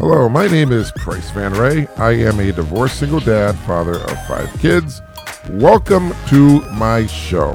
Hello, 0.00 0.30
my 0.30 0.48
name 0.48 0.72
is 0.72 0.90
Price 0.92 1.30
Van 1.32 1.52
Ray. 1.52 1.86
I 1.98 2.12
am 2.12 2.40
a 2.40 2.52
divorced 2.52 2.98
single 2.98 3.20
dad, 3.20 3.54
father 3.66 3.96
of 3.96 4.26
five 4.26 4.50
kids. 4.58 5.02
Welcome 5.50 6.14
to 6.28 6.62
my 6.70 7.04
show. 7.04 7.52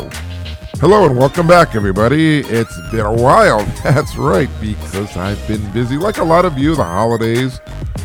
Hello 0.76 1.08
and 1.08 1.18
welcome 1.18 1.48
back, 1.48 1.74
everybody. 1.74 2.42
It's 2.42 2.80
been 2.92 3.04
a 3.04 3.12
while. 3.12 3.66
That's 3.84 4.16
right, 4.16 4.48
because 4.62 5.18
I've 5.18 5.48
been 5.48 5.72
busy. 5.72 5.98
Like 5.98 6.20
a 6.20 6.24
lot 6.24 6.46
of 6.46 6.56
you, 6.56 6.76
the 6.76 6.84
holidays 6.84 7.60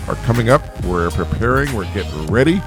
are 0.09 0.15
coming 0.25 0.49
up. 0.49 0.63
We're 0.87 1.11
preparing, 1.11 1.71
we're 1.75 1.93
getting 1.93 2.27
ready, 2.29 2.63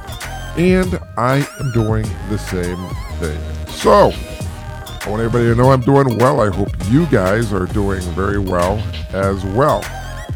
and 0.55 0.99
I 1.17 1.37
am 1.59 1.71
doing 1.71 2.05
the 2.29 2.37
same 2.37 2.87
thing. 3.17 3.41
So, 3.69 4.11
I 4.11 5.09
want 5.09 5.23
everybody 5.23 5.45
to 5.45 5.55
know 5.55 5.71
I'm 5.71 5.81
doing 5.81 6.19
well. 6.19 6.39
I 6.39 6.55
hope 6.55 6.69
you 6.89 7.07
guys 7.07 7.51
are 7.51 7.65
doing 7.65 8.01
very 8.11 8.37
well 8.37 8.77
as 9.11 9.43
well. 9.43 9.83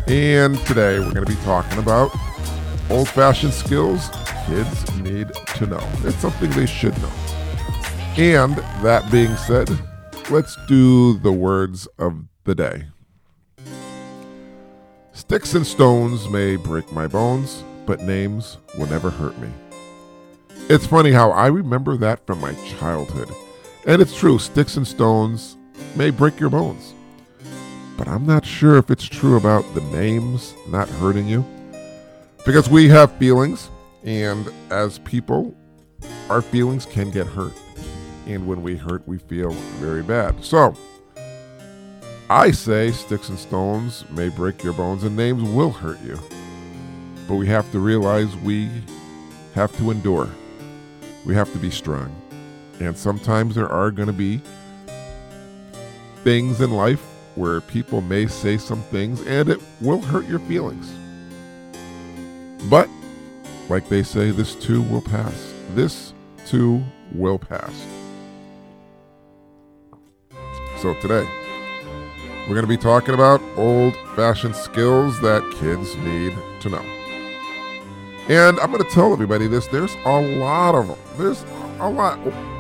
And 0.10 0.58
today 0.60 1.00
we're 1.00 1.12
going 1.12 1.26
to 1.26 1.36
be 1.36 1.42
talking 1.44 1.80
about 1.80 2.16
old 2.90 3.10
fashioned 3.10 3.54
skills 3.54 4.10
kids 4.46 4.90
need 5.00 5.34
to 5.58 5.68
know. 5.68 5.86
It's 6.06 6.16
something 6.16 6.50
they 6.52 6.66
should 6.66 6.98
know. 7.02 7.12
And 8.16 8.56
that 8.84 9.12
being 9.12 9.36
said, 9.36 9.70
let's 10.30 10.56
do 10.68 11.18
the 11.18 11.34
words 11.34 11.88
of 12.00 12.24
the 12.46 12.56
day. 12.56 12.86
Sticks 15.12 15.54
and 15.56 15.68
stones 15.68 16.30
may 16.30 16.56
break 16.56 16.90
my 16.94 17.08
bones, 17.08 17.66
but 17.86 18.00
names 18.00 18.60
will 18.78 18.88
never 18.88 19.10
hurt 19.10 19.38
me. 19.40 19.50
It's 20.70 20.88
funny 20.88 21.12
how 21.12 21.32
I 21.32 21.48
remember 21.48 21.98
that 21.98 22.26
from 22.26 22.40
my 22.40 22.54
childhood. 22.80 23.30
And 23.86 24.02
it's 24.02 24.18
true, 24.18 24.40
sticks 24.40 24.78
and 24.78 24.88
stones 24.88 25.58
may 25.98 26.12
break 26.12 26.40
your 26.40 26.50
bones 26.50 26.94
but 27.98 28.08
I'm 28.08 28.26
not 28.26 28.46
sure 28.46 28.78
if 28.78 28.92
it's 28.92 29.06
true 29.06 29.36
about 29.38 29.64
the 29.74 29.82
names 29.82 30.54
not 30.68 30.88
hurting 30.88 31.28
you. 31.28 31.44
Because 32.46 32.70
we 32.70 32.88
have 32.90 33.12
feelings, 33.18 33.70
and 34.06 34.50
as 34.70 35.00
people, 35.00 35.54
our 36.30 36.42
feelings 36.42 36.86
can 36.86 37.12
get 37.12 37.26
hurt. 37.26 37.54
And 38.28 38.48
when 38.48 38.62
we 38.62 38.78
hurt, 38.78 39.06
we 39.08 39.18
feel 39.18 39.52
very 39.80 40.04
bad. 40.04 40.46
So, 40.46 40.78
I 42.30 42.52
say 42.52 42.92
sticks 42.92 43.30
and 43.30 43.40
stones 43.40 44.06
may 44.12 44.30
break 44.30 44.64
your 44.64 44.74
bones, 44.74 45.04
and 45.04 45.16
names 45.16 45.44
will 45.44 45.72
hurt 45.72 46.00
you. 46.02 46.20
But 47.28 47.36
we 47.36 47.48
have 47.48 47.70
to 47.72 47.80
realize 47.80 48.34
we 48.38 48.70
have 49.56 49.76
to 49.78 49.92
endure. 49.92 50.30
We 51.26 51.34
have 51.34 51.52
to 51.52 51.58
be 51.58 51.72
strong. 51.72 52.16
And 52.80 52.98
sometimes 52.98 53.56
there 53.56 53.70
are 53.70 53.92
going 53.92 54.08
to 54.08 54.14
be 54.14 54.40
things 56.24 56.62
in 56.62 56.72
life 56.72 57.04
where 57.38 57.62
people 57.62 58.02
may 58.02 58.26
say 58.26 58.58
some 58.58 58.82
things 58.84 59.22
and 59.28 59.50
it 59.50 59.62
will 59.80 60.02
hurt 60.02 60.26
your 60.26 60.40
feelings. 60.40 60.92
But, 62.70 62.90
like 63.70 63.88
they 63.88 64.04
say, 64.04 64.32
this 64.32 64.56
too 64.56 64.82
will 64.82 65.02
pass. 65.02 65.54
This 65.76 66.14
too 66.48 66.84
will 67.14 67.38
pass. 67.38 67.72
So, 70.82 70.94
today, 70.96 71.28
we're 72.48 72.56
going 72.56 72.62
to 72.62 72.68
be 72.68 72.78
talking 72.78 73.14
about 73.14 73.42
old 73.56 73.96
fashioned 74.16 74.56
skills 74.56 75.20
that 75.22 75.44
kids 75.60 75.96
need 75.98 76.34
to 76.62 76.70
know. 76.70 76.86
And 78.30 78.60
I'm 78.60 78.72
going 78.72 78.84
to 78.84 78.90
tell 78.90 79.14
everybody 79.14 79.48
this 79.48 79.68
there's 79.68 79.96
a 80.06 80.22
lot 80.40 80.76
of 80.76 80.88
them. 80.88 80.98
There's 81.18 81.44
a 81.80 81.90
lot, 81.90 82.20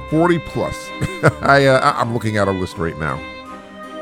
40 0.10 0.40
plus. 0.40 0.90
I, 1.42 1.66
uh, 1.66 1.94
I'm 1.96 2.14
looking 2.14 2.38
at 2.38 2.48
a 2.48 2.52
list 2.52 2.78
right 2.78 2.98
now. 2.98 3.18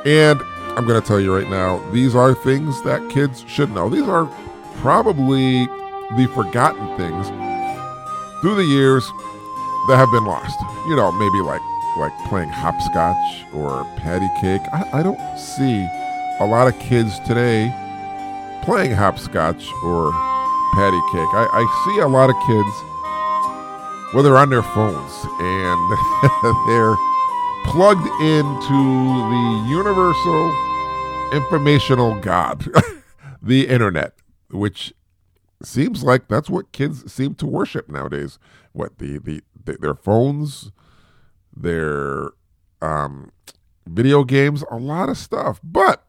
And 0.06 0.42
I'm 0.76 0.86
going 0.86 1.02
to 1.02 1.08
tell 1.08 1.22
you 1.22 1.34
right 1.34 1.50
now, 1.50 1.80
these 1.92 2.16
are 2.16 2.34
things 2.34 2.82
that 2.84 3.10
kids 3.10 3.46
should 3.48 3.72
know. 3.72 3.90
These 3.90 4.08
are 4.08 4.26
probably 4.82 5.66
the 6.18 6.30
forgotten 6.36 6.98
things 6.98 7.28
through 8.42 8.56
the 8.56 8.66
years 8.66 9.10
that 9.88 9.96
have 9.96 10.12
been 10.12 10.26
lost. 10.26 10.60
You 10.88 10.98
know, 10.98 11.12
maybe 11.14 11.40
like 11.40 11.62
like 11.98 12.12
playing 12.28 12.50
hopscotch 12.50 13.46
or 13.54 13.86
patty 13.96 14.28
cake. 14.42 14.62
I, 14.74 15.00
I 15.00 15.04
don't 15.04 15.20
see 15.40 15.88
a 16.42 16.46
lot 16.46 16.68
of 16.68 16.78
kids 16.78 17.20
today 17.22 17.72
playing 18.64 18.92
hopscotch 18.92 19.72
or 19.82 20.12
patty 20.76 21.00
cake. 21.16 21.32
I, 21.32 21.48
I 21.54 21.64
see 21.86 22.02
a 22.02 22.08
lot 22.08 22.30
of 22.30 22.36
kids 22.46 22.74
where 24.14 24.24
they're 24.24 24.38
on 24.38 24.50
their 24.50 24.62
phones 24.62 25.14
and 25.40 25.80
they're 26.68 26.98
plugged 27.72 28.06
into 28.20 28.82
the 29.32 29.66
universal 29.70 30.65
informational 31.36 32.20
god, 32.20 32.68
the 33.42 33.68
internet, 33.68 34.14
which 34.50 34.94
seems 35.62 36.04
like 36.04 36.28
that's 36.28 36.50
what 36.50 36.72
kids 36.72 37.12
seem 37.12 37.36
to 37.36 37.46
worship 37.46 37.90
nowadays. 37.90 38.40
What 38.72 38.98
the 39.00 39.18
the, 39.20 39.42
the 39.64 39.78
their 39.78 39.96
phones, 39.96 40.72
their 41.56 42.30
um, 42.82 43.32
video 43.86 44.24
games, 44.24 44.64
a 44.70 44.78
lot 44.78 45.10
of 45.10 45.18
stuff. 45.18 45.60
But 45.64 46.04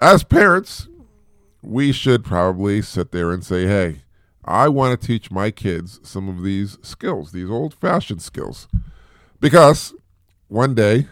as 0.00 0.24
parents, 0.24 0.88
we 1.62 1.92
should 1.92 2.24
probably 2.24 2.82
sit 2.82 3.12
there 3.12 3.30
and 3.30 3.44
say, 3.44 3.66
"Hey, 3.66 4.02
I 4.44 4.68
want 4.68 5.00
to 5.00 5.06
teach 5.06 5.30
my 5.30 5.50
kids 5.50 6.00
some 6.02 6.28
of 6.28 6.42
these 6.42 6.78
skills, 6.82 7.32
these 7.32 7.50
old-fashioned 7.50 8.22
skills." 8.22 8.68
Because 9.40 9.94
one 10.48 10.74
day 10.74 11.06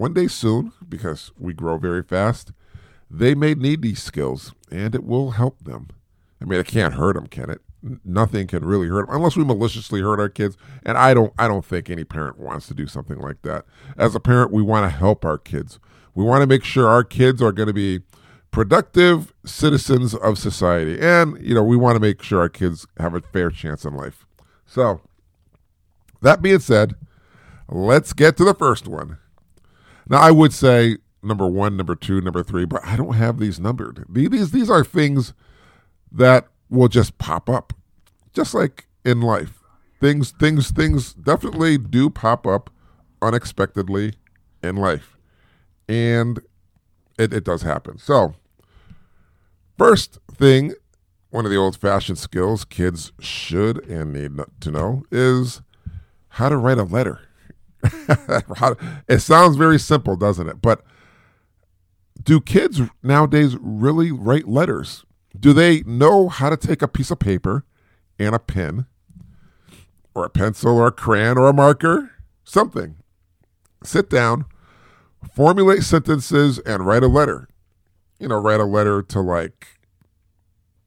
one 0.00 0.14
day 0.14 0.26
soon, 0.26 0.72
because 0.88 1.30
we 1.38 1.52
grow 1.52 1.76
very 1.76 2.02
fast, 2.02 2.52
they 3.10 3.34
may 3.34 3.52
need 3.54 3.82
these 3.82 4.02
skills 4.02 4.54
and 4.70 4.94
it 4.94 5.04
will 5.04 5.32
help 5.32 5.62
them. 5.62 5.88
I 6.40 6.46
mean, 6.46 6.58
it 6.58 6.66
can't 6.66 6.94
hurt 6.94 7.16
them, 7.16 7.26
can 7.26 7.50
it? 7.50 7.60
Nothing 8.02 8.46
can 8.46 8.64
really 8.64 8.88
hurt 8.88 9.06
them 9.06 9.14
unless 9.14 9.36
we 9.36 9.44
maliciously 9.44 10.00
hurt 10.00 10.18
our 10.18 10.30
kids. 10.30 10.56
And 10.86 10.96
I 10.96 11.12
don't, 11.12 11.34
I 11.38 11.48
don't 11.48 11.66
think 11.66 11.90
any 11.90 12.04
parent 12.04 12.38
wants 12.38 12.66
to 12.68 12.74
do 12.74 12.86
something 12.86 13.18
like 13.18 13.42
that. 13.42 13.66
As 13.98 14.14
a 14.14 14.20
parent, 14.20 14.52
we 14.52 14.62
want 14.62 14.90
to 14.90 14.96
help 14.96 15.22
our 15.22 15.36
kids. 15.36 15.78
We 16.14 16.24
want 16.24 16.40
to 16.40 16.46
make 16.46 16.64
sure 16.64 16.88
our 16.88 17.04
kids 17.04 17.42
are 17.42 17.52
going 17.52 17.68
to 17.68 17.74
be 17.74 18.00
productive 18.52 19.34
citizens 19.44 20.14
of 20.14 20.38
society. 20.38 20.98
And, 20.98 21.36
you 21.46 21.54
know, 21.54 21.62
we 21.62 21.76
want 21.76 21.96
to 21.96 22.00
make 22.00 22.22
sure 22.22 22.40
our 22.40 22.48
kids 22.48 22.86
have 22.98 23.14
a 23.14 23.20
fair 23.20 23.50
chance 23.50 23.84
in 23.84 23.94
life. 23.94 24.24
So, 24.64 25.02
that 26.22 26.40
being 26.40 26.60
said, 26.60 26.94
let's 27.68 28.14
get 28.14 28.38
to 28.38 28.44
the 28.44 28.54
first 28.54 28.88
one. 28.88 29.18
Now, 30.10 30.18
I 30.18 30.32
would 30.32 30.52
say 30.52 30.96
number 31.22 31.46
one, 31.46 31.76
number 31.76 31.94
two, 31.94 32.20
number 32.20 32.42
three, 32.42 32.64
but 32.64 32.84
I 32.84 32.96
don't 32.96 33.14
have 33.14 33.38
these 33.38 33.60
numbered. 33.60 34.04
These 34.08 34.50
these 34.50 34.68
are 34.68 34.82
things 34.82 35.32
that 36.10 36.48
will 36.68 36.88
just 36.88 37.16
pop 37.18 37.48
up, 37.48 37.72
just 38.32 38.52
like 38.52 38.88
in 39.04 39.20
life. 39.20 39.62
Things 40.00 40.32
things 40.32 40.72
things 40.72 41.14
definitely 41.14 41.78
do 41.78 42.10
pop 42.10 42.44
up 42.44 42.70
unexpectedly 43.22 44.14
in 44.64 44.74
life, 44.74 45.16
and 45.88 46.40
it, 47.16 47.32
it 47.32 47.44
does 47.44 47.62
happen. 47.62 47.96
So, 47.96 48.34
first 49.78 50.18
thing, 50.32 50.74
one 51.30 51.44
of 51.44 51.52
the 51.52 51.56
old-fashioned 51.56 52.18
skills 52.18 52.64
kids 52.64 53.12
should 53.20 53.86
and 53.88 54.12
need 54.12 54.32
to 54.60 54.70
know 54.72 55.04
is 55.12 55.62
how 56.30 56.48
to 56.48 56.56
write 56.56 56.78
a 56.78 56.82
letter. 56.82 57.20
it 59.08 59.20
sounds 59.20 59.56
very 59.56 59.78
simple, 59.78 60.16
doesn't 60.16 60.48
it? 60.48 60.60
But 60.60 60.82
do 62.22 62.40
kids 62.40 62.80
nowadays 63.02 63.56
really 63.60 64.12
write 64.12 64.48
letters? 64.48 65.04
Do 65.38 65.52
they 65.52 65.82
know 65.82 66.28
how 66.28 66.50
to 66.50 66.56
take 66.56 66.82
a 66.82 66.88
piece 66.88 67.10
of 67.10 67.18
paper 67.18 67.64
and 68.18 68.34
a 68.34 68.38
pen 68.38 68.86
or 70.14 70.24
a 70.24 70.30
pencil 70.30 70.76
or 70.76 70.88
a 70.88 70.92
crayon 70.92 71.38
or 71.38 71.48
a 71.48 71.52
marker? 71.52 72.10
Something. 72.44 72.96
Sit 73.82 74.10
down, 74.10 74.44
formulate 75.34 75.82
sentences, 75.82 76.58
and 76.60 76.84
write 76.84 77.02
a 77.02 77.08
letter. 77.08 77.48
You 78.18 78.28
know, 78.28 78.38
write 78.38 78.60
a 78.60 78.64
letter 78.64 79.02
to 79.02 79.20
like 79.20 79.78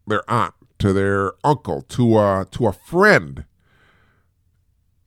their 0.05 0.29
aunt, 0.29 0.53
to 0.79 0.93
their 0.93 1.33
uncle, 1.43 1.81
to 1.83 2.19
a 2.19 2.45
to 2.51 2.67
a 2.67 2.73
friend 2.73 3.45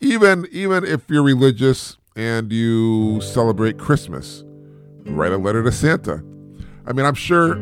even 0.01 0.47
even 0.51 0.85
if 0.85 1.09
you're 1.09 1.23
religious 1.23 1.97
and 2.15 2.53
you 2.53 3.21
celebrate 3.21 3.79
Christmas, 3.79 4.45
write 5.07 5.33
a 5.33 5.39
letter 5.39 5.63
to 5.63 5.73
Santa. 5.73 6.23
I 6.87 6.93
mean, 6.93 7.07
I'm 7.07 7.15
sure 7.15 7.57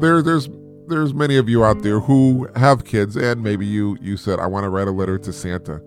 there 0.00 0.22
there's 0.22 0.48
there's 0.88 1.14
many 1.14 1.36
of 1.36 1.48
you 1.48 1.64
out 1.64 1.82
there 1.82 2.00
who 2.00 2.48
have 2.56 2.84
kids 2.84 3.16
and 3.16 3.42
maybe 3.42 3.66
you 3.66 3.96
you 4.00 4.16
said 4.16 4.38
I 4.38 4.46
want 4.46 4.64
to 4.64 4.68
write 4.68 4.88
a 4.88 4.92
letter 4.92 5.18
to 5.18 5.32
Santa. 5.32 5.80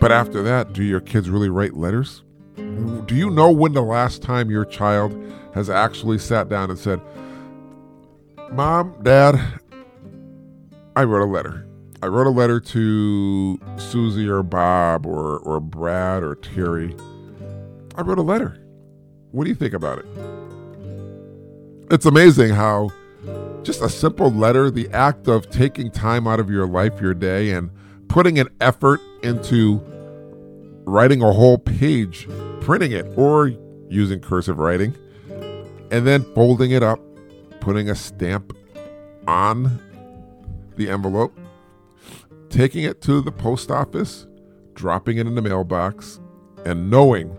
But 0.00 0.12
after 0.12 0.42
that, 0.42 0.72
do 0.72 0.82
your 0.82 1.00
kids 1.00 1.28
really 1.28 1.50
write 1.50 1.74
letters? 1.74 2.22
Do 2.56 3.14
you 3.14 3.30
know 3.30 3.50
when 3.50 3.72
the 3.72 3.82
last 3.82 4.22
time 4.22 4.50
your 4.50 4.64
child 4.64 5.16
has 5.54 5.68
actually 5.68 6.18
sat 6.18 6.48
down 6.48 6.70
and 6.70 6.78
said, 6.78 7.00
"Mom, 8.52 8.94
Dad, 9.02 9.40
I 10.96 11.04
wrote 11.04 11.22
a 11.22 11.30
letter." 11.30 11.66
I 12.02 12.06
wrote 12.06 12.26
a 12.26 12.30
letter 12.30 12.60
to 12.60 13.60
Susie 13.76 14.26
or 14.26 14.42
Bob 14.42 15.04
or, 15.04 15.38
or 15.38 15.60
Brad 15.60 16.22
or 16.22 16.34
Terry. 16.34 16.96
I 17.94 18.00
wrote 18.00 18.18
a 18.18 18.22
letter. 18.22 18.58
What 19.32 19.44
do 19.44 19.50
you 19.50 19.56
think 19.56 19.74
about 19.74 19.98
it? 19.98 20.06
It's 21.90 22.06
amazing 22.06 22.54
how 22.54 22.90
just 23.62 23.82
a 23.82 23.88
simple 23.88 24.30
letter, 24.30 24.70
the 24.70 24.88
act 24.90 25.28
of 25.28 25.50
taking 25.50 25.90
time 25.90 26.26
out 26.26 26.40
of 26.40 26.48
your 26.50 26.66
life, 26.66 27.00
your 27.00 27.12
day, 27.12 27.50
and 27.50 27.70
putting 28.08 28.38
an 28.38 28.48
effort 28.60 29.00
into 29.22 29.82
writing 30.84 31.22
a 31.22 31.32
whole 31.32 31.58
page, 31.58 32.26
printing 32.60 32.92
it, 32.92 33.06
or 33.16 33.52
using 33.88 34.20
cursive 34.20 34.58
writing, 34.58 34.96
and 35.90 36.06
then 36.06 36.22
folding 36.34 36.70
it 36.70 36.82
up, 36.82 37.00
putting 37.60 37.90
a 37.90 37.94
stamp 37.94 38.56
on 39.28 39.78
the 40.76 40.88
envelope, 40.88 41.36
taking 42.50 42.84
it 42.84 43.00
to 43.02 43.20
the 43.20 43.32
post 43.32 43.70
office, 43.70 44.26
dropping 44.74 45.18
it 45.18 45.26
in 45.26 45.34
the 45.34 45.42
mailbox, 45.42 46.20
and 46.64 46.90
knowing 46.90 47.36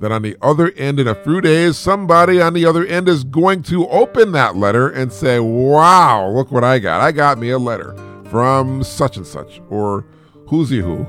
that 0.00 0.12
on 0.12 0.22
the 0.22 0.36
other 0.42 0.70
end 0.72 1.00
in 1.00 1.08
a 1.08 1.14
few 1.14 1.40
days, 1.40 1.76
somebody 1.76 2.40
on 2.40 2.54
the 2.54 2.64
other 2.64 2.84
end 2.86 3.08
is 3.08 3.24
going 3.24 3.62
to 3.64 3.86
open 3.88 4.32
that 4.32 4.56
letter 4.56 4.88
and 4.88 5.12
say, 5.12 5.40
Wow, 5.40 6.28
look 6.30 6.50
what 6.50 6.64
I 6.64 6.78
got. 6.78 7.00
I 7.00 7.12
got 7.12 7.38
me 7.38 7.50
a 7.50 7.58
letter 7.58 7.96
from 8.30 8.82
such 8.82 9.16
and 9.16 9.26
such, 9.26 9.60
or 9.68 10.06
who's 10.46 10.70
he 10.70 10.78
who. 10.78 11.06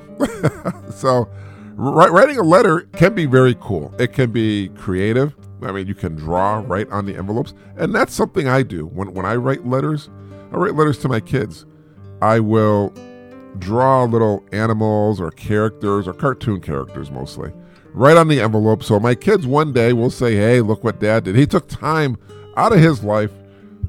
so, 0.92 1.30
writing 1.75 2.38
a 2.38 2.44
letter 2.44 2.81
can 2.94 3.13
be 3.13 3.25
very 3.25 3.56
cool. 3.59 3.94
It 4.00 4.13
can 4.13 4.31
be 4.31 4.69
creative. 4.69 5.35
I 5.62 5.71
mean, 5.71 5.88
you 5.88 5.95
can 5.95 6.15
draw 6.15 6.63
right 6.65 6.89
on 6.89 7.06
the 7.06 7.15
envelopes. 7.15 7.53
And 7.77 7.94
that's 7.94 8.13
something 8.13 8.47
I 8.47 8.63
do. 8.63 8.85
When, 8.88 9.13
when 9.13 9.25
I 9.25 9.35
write 9.35 9.65
letters, 9.65 10.09
I 10.51 10.56
write 10.56 10.75
letters 10.75 10.97
to 11.00 11.09
my 11.09 11.19
kids. 11.19 11.65
I 12.21 12.39
will 12.39 12.94
draw 13.57 14.03
little 14.03 14.45
animals 14.51 15.19
or 15.19 15.31
characters 15.31 16.07
or 16.07 16.13
cartoon 16.13 16.61
characters 16.61 17.09
mostly 17.11 17.51
right 17.93 18.17
on 18.17 18.27
the 18.27 18.41
envelope. 18.41 18.83
So 18.83 18.99
my 18.99 19.15
kids 19.15 19.47
one 19.47 19.73
day 19.73 19.93
will 19.93 20.09
say, 20.09 20.35
Hey, 20.35 20.61
look 20.61 20.83
what 20.83 20.99
dad 20.99 21.23
did. 21.25 21.35
He 21.35 21.45
took 21.45 21.67
time 21.67 22.17
out 22.55 22.73
of 22.73 22.79
his 22.79 23.03
life 23.03 23.31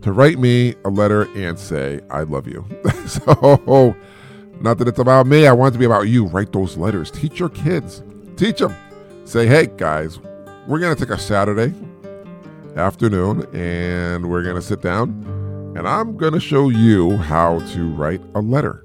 to 0.03 0.13
write 0.13 0.39
me 0.39 0.75
a 0.85 0.89
letter 0.91 1.29
and 1.37 1.59
say, 1.59 2.01
I 2.11 2.23
love 2.23 2.47
you. 2.47 2.65
so, 3.07 3.95
not 4.61 4.79
that 4.79 4.89
it's 4.89 4.99
about 4.99 5.27
me, 5.27 5.47
I 5.47 5.53
want 5.53 5.73
it 5.73 5.75
to 5.75 5.79
be 5.79 5.85
about 5.85 6.03
you. 6.03 6.27
Write 6.27 6.53
those 6.53 6.77
letters. 6.77 7.11
Teach 7.11 7.39
your 7.39 7.49
kids. 7.49 8.03
Teach 8.37 8.59
them. 8.59 8.75
Say, 9.25 9.47
Hey, 9.47 9.69
guys, 9.77 10.19
we're 10.67 10.79
going 10.79 10.95
to 10.95 11.01
take 11.01 11.15
a 11.15 11.21
Saturday 11.21 11.75
afternoon 12.77 13.47
and 13.55 14.31
we're 14.31 14.43
going 14.43 14.55
to 14.57 14.63
sit 14.63 14.81
down 14.81 15.11
and 15.77 15.87
I'm 15.87 16.17
going 16.17 16.33
to 16.33 16.41
show 16.41 16.69
you 16.69 17.17
how 17.17 17.61
to 17.73 17.89
write 17.91 18.21
a 18.35 18.41
letter. 18.41 18.85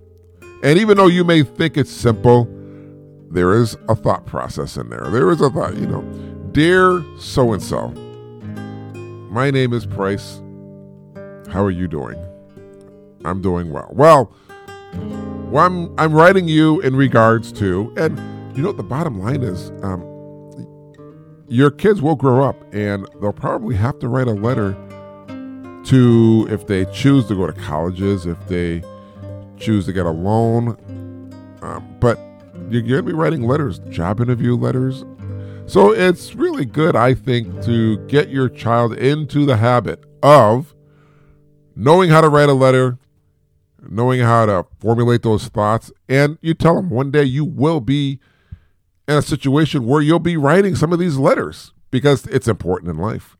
And 0.66 0.80
even 0.80 0.98
though 0.98 1.06
you 1.06 1.24
may 1.24 1.44
think 1.44 1.78
it's 1.78 1.92
simple, 1.92 2.50
there 3.30 3.54
is 3.54 3.78
a 3.88 3.96
thought 3.96 4.26
process 4.26 4.78
in 4.78 4.90
there. 4.90 5.12
There 5.12 5.30
is 5.30 5.40
a 5.40 5.52
thought, 5.52 5.76
you 5.76 5.86
know, 5.86 6.02
dear 6.54 7.06
so 7.20 7.54
and 7.54 7.62
so, 7.62 7.90
my 9.30 9.52
name 9.52 9.74
is 9.74 9.86
Price. 9.86 10.42
How 11.52 11.64
are 11.64 11.70
you 11.70 11.88
doing? 11.88 12.18
I'm 13.24 13.44
doing 13.44 13.72
well. 13.72 13.92
Well, 13.92 14.34
well 15.52 15.68
I'm, 15.68 15.94
I'm 16.00 16.14
writing 16.14 16.48
you 16.48 16.82
in 16.82 16.96
regards 16.96 17.52
to, 17.60 17.94
and 17.96 18.18
you 18.58 18.64
know, 18.64 18.70
what 18.70 18.78
the 18.78 18.84
bottom 18.84 19.20
line 19.20 19.44
is 19.44 19.70
um, 19.84 20.02
your 21.48 21.70
kids 21.70 22.02
will 22.02 22.16
grow 22.16 22.44
up 22.44 22.56
and 22.74 23.08
they'll 23.22 23.34
probably 23.34 23.76
have 23.76 24.00
to 24.00 24.08
write 24.08 24.28
a 24.28 24.34
letter 24.34 24.74
to, 25.86 26.48
if 26.50 26.66
they 26.66 26.86
choose 26.86 27.28
to 27.28 27.36
go 27.36 27.46
to 27.46 27.54
colleges, 27.54 28.26
if 28.26 28.48
they 28.48 28.82
choose 29.57 29.86
to 29.86 29.94
get 29.94 30.06
a 30.06 30.12
loan. 30.12 30.78
Um, 31.62 31.98
but 32.00 32.19
you're 32.69 32.81
going 32.81 32.96
to 32.96 33.04
be 33.04 33.13
writing 33.13 33.44
letters, 33.44 33.80
job 33.90 34.22
interview 34.22 34.56
letters. 34.56 35.04
So 35.68 35.92
it's 35.92 36.36
really 36.36 36.66
good, 36.66 36.96
I 36.96 37.13
think, 37.13 37.63
to 37.63 37.98
get 38.07 38.30
your 38.30 38.50
child 38.50 38.94
into 38.94 39.46
the 39.46 39.57
habit 39.57 40.04
of 40.22 40.75
knowing 41.75 42.10
how 42.10 42.22
to 42.22 42.30
write 42.30 42.50
a 42.50 42.54
letter, 42.54 43.00
knowing 43.81 44.22
how 44.22 44.46
to 44.46 44.66
formulate 44.80 45.24
those 45.24 45.48
thoughts. 45.48 45.92
And 46.08 46.38
you 46.42 46.54
tell 46.54 46.75
them 46.75 46.90
one 46.90 47.12
day 47.12 47.24
you 47.24 47.44
will 47.44 47.80
be 47.80 48.19
in 49.08 49.18
a 49.18 49.22
situation 49.22 49.86
where 49.86 50.01
you'll 50.01 50.19
be 50.19 50.38
writing 50.38 50.75
some 50.75 50.94
of 50.94 51.00
these 51.00 51.18
letters 51.18 51.74
because 51.92 52.25
it's 52.28 52.48
important 52.48 52.92
in 52.92 52.98
life. 52.98 53.38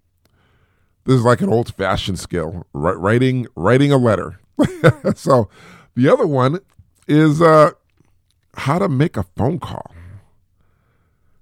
This 1.06 1.18
is 1.18 1.23
like 1.23 1.41
an 1.41 1.50
old 1.50 1.73
fashioned 1.73 2.19
skill, 2.19 2.65
writing 2.73 3.47
writing 3.56 3.91
a 3.91 3.97
letter. 3.97 4.39
so 5.15 5.50
the 5.95 6.09
other 6.09 6.27
one 6.27 6.59
is 7.07 7.42
uh, 7.42 7.71
how 8.56 8.80
to 8.80 8.89
make 8.89 9.18
a 9.18 9.24
phone 9.36 9.59
call. 9.59 9.94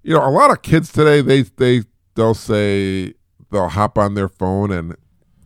You 0.04 0.16
know, 0.16 0.28
a 0.28 0.30
lot 0.30 0.52
of 0.52 0.62
kids 0.62 0.92
today 0.92 1.22
they 1.22 1.44
they 1.44 1.84
they'll 2.16 2.34
say 2.34 3.14
they'll 3.52 3.70
hop 3.70 3.98
on 3.98 4.16
their 4.16 4.28
phone 4.28 4.72
and 4.72 4.96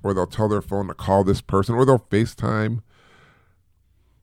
or 0.03 0.13
they'll 0.13 0.27
tell 0.27 0.47
their 0.47 0.61
phone 0.61 0.87
to 0.87 0.93
call 0.93 1.23
this 1.23 1.41
person 1.41 1.75
or 1.75 1.85
they'll 1.85 1.99
FaceTime. 1.99 2.81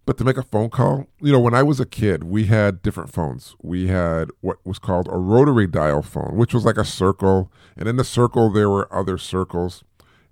But 0.06 0.18
to 0.18 0.24
make 0.24 0.36
a 0.36 0.42
phone 0.42 0.68
call, 0.68 1.06
you 1.20 1.32
know, 1.32 1.40
when 1.40 1.54
I 1.54 1.62
was 1.62 1.80
a 1.80 1.86
kid, 1.86 2.24
we 2.24 2.44
had 2.44 2.82
different 2.82 3.10
phones. 3.10 3.54
We 3.62 3.86
had 3.86 4.30
what 4.40 4.58
was 4.64 4.78
called 4.78 5.08
a 5.08 5.16
rotary 5.16 5.66
dial 5.66 6.02
phone, 6.02 6.36
which 6.36 6.52
was 6.52 6.64
like 6.64 6.76
a 6.76 6.84
circle, 6.84 7.50
and 7.76 7.88
in 7.88 7.96
the 7.96 8.04
circle 8.04 8.50
there 8.50 8.68
were 8.68 8.92
other 8.92 9.16
circles, 9.16 9.82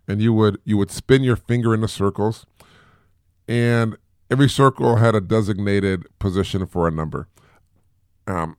and 0.06 0.20
you 0.20 0.34
would 0.34 0.58
you 0.64 0.76
would 0.76 0.90
spin 0.90 1.22
your 1.22 1.36
finger 1.36 1.72
in 1.72 1.80
the 1.80 1.88
circles, 1.88 2.44
and 3.48 3.96
every 4.32 4.48
circle 4.48 4.96
had 4.96 5.14
a 5.14 5.20
designated 5.20 6.06
position 6.18 6.64
for 6.64 6.88
a 6.88 6.90
number. 6.90 7.28
Um, 8.26 8.56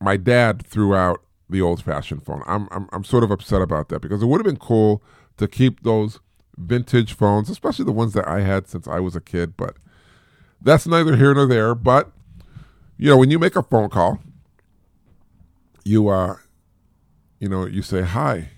my 0.00 0.16
dad 0.16 0.64
threw 0.64 0.94
out 0.94 1.20
the 1.50 1.60
old 1.60 1.82
fashioned 1.82 2.24
phone. 2.24 2.44
I'm, 2.46 2.68
I'm, 2.70 2.88
I'm 2.92 3.02
sort 3.02 3.24
of 3.24 3.32
upset 3.32 3.60
about 3.60 3.88
that 3.88 4.00
because 4.00 4.22
it 4.22 4.26
would 4.26 4.38
have 4.38 4.46
been 4.46 4.56
cool 4.56 5.02
to 5.36 5.48
keep 5.48 5.82
those 5.82 6.20
vintage 6.56 7.12
phones, 7.14 7.50
especially 7.50 7.86
the 7.86 7.92
ones 7.92 8.12
that 8.12 8.28
I 8.28 8.42
had 8.42 8.68
since 8.68 8.86
I 8.86 9.00
was 9.00 9.16
a 9.16 9.20
kid. 9.20 9.56
But 9.56 9.76
that's 10.62 10.86
neither 10.86 11.16
here 11.16 11.34
nor 11.34 11.46
there. 11.46 11.74
But, 11.74 12.12
you 12.96 13.10
know, 13.10 13.16
when 13.16 13.32
you 13.32 13.40
make 13.40 13.56
a 13.56 13.64
phone 13.64 13.88
call, 13.88 14.20
you, 15.84 16.06
uh, 16.06 16.36
you 17.40 17.48
know, 17.48 17.66
you 17.66 17.82
say, 17.82 18.02
Hi, 18.02 18.50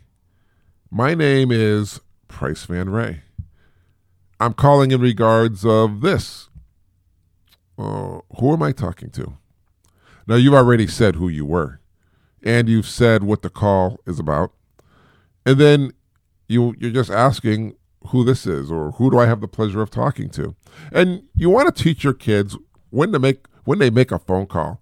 my 0.90 1.14
name 1.14 1.50
is 1.50 2.00
Price 2.28 2.64
Van 2.66 2.90
Ray. 2.90 3.22
I'm 4.40 4.54
calling 4.54 4.90
in 4.90 5.00
regards 5.00 5.66
of 5.66 6.00
this. 6.00 6.48
Uh, 7.78 8.20
who 8.38 8.52
am 8.52 8.62
I 8.62 8.72
talking 8.72 9.10
to? 9.10 9.36
Now, 10.26 10.36
you've 10.36 10.54
already 10.54 10.86
said 10.86 11.16
who 11.16 11.28
you 11.28 11.44
were, 11.44 11.80
and 12.42 12.68
you've 12.68 12.88
said 12.88 13.22
what 13.22 13.42
the 13.42 13.50
call 13.50 14.00
is 14.06 14.18
about. 14.18 14.52
And 15.44 15.58
then 15.58 15.92
you, 16.48 16.74
you're 16.78 16.90
just 16.90 17.10
asking 17.10 17.74
who 18.08 18.24
this 18.24 18.46
is 18.46 18.70
or 18.70 18.92
who 18.92 19.10
do 19.10 19.18
I 19.18 19.26
have 19.26 19.40
the 19.40 19.48
pleasure 19.48 19.82
of 19.82 19.90
talking 19.90 20.30
to. 20.30 20.54
And 20.92 21.24
you 21.34 21.50
want 21.50 21.74
to 21.74 21.82
teach 21.82 22.02
your 22.02 22.14
kids 22.14 22.56
when 22.90 23.12
to 23.12 23.18
make 23.18 23.46
when 23.64 23.78
they 23.78 23.90
make 23.90 24.10
a 24.10 24.18
phone 24.18 24.46
call 24.46 24.80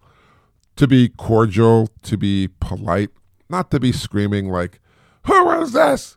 to 0.77 0.87
be 0.87 1.09
cordial, 1.09 1.89
to 2.03 2.17
be 2.17 2.49
polite, 2.61 3.11
not 3.49 3.71
to 3.73 3.81
be 3.81 3.91
screaming 3.91 4.49
like, 4.49 4.81
"Who 5.27 5.51
is 5.61 5.73
this? 5.73 6.17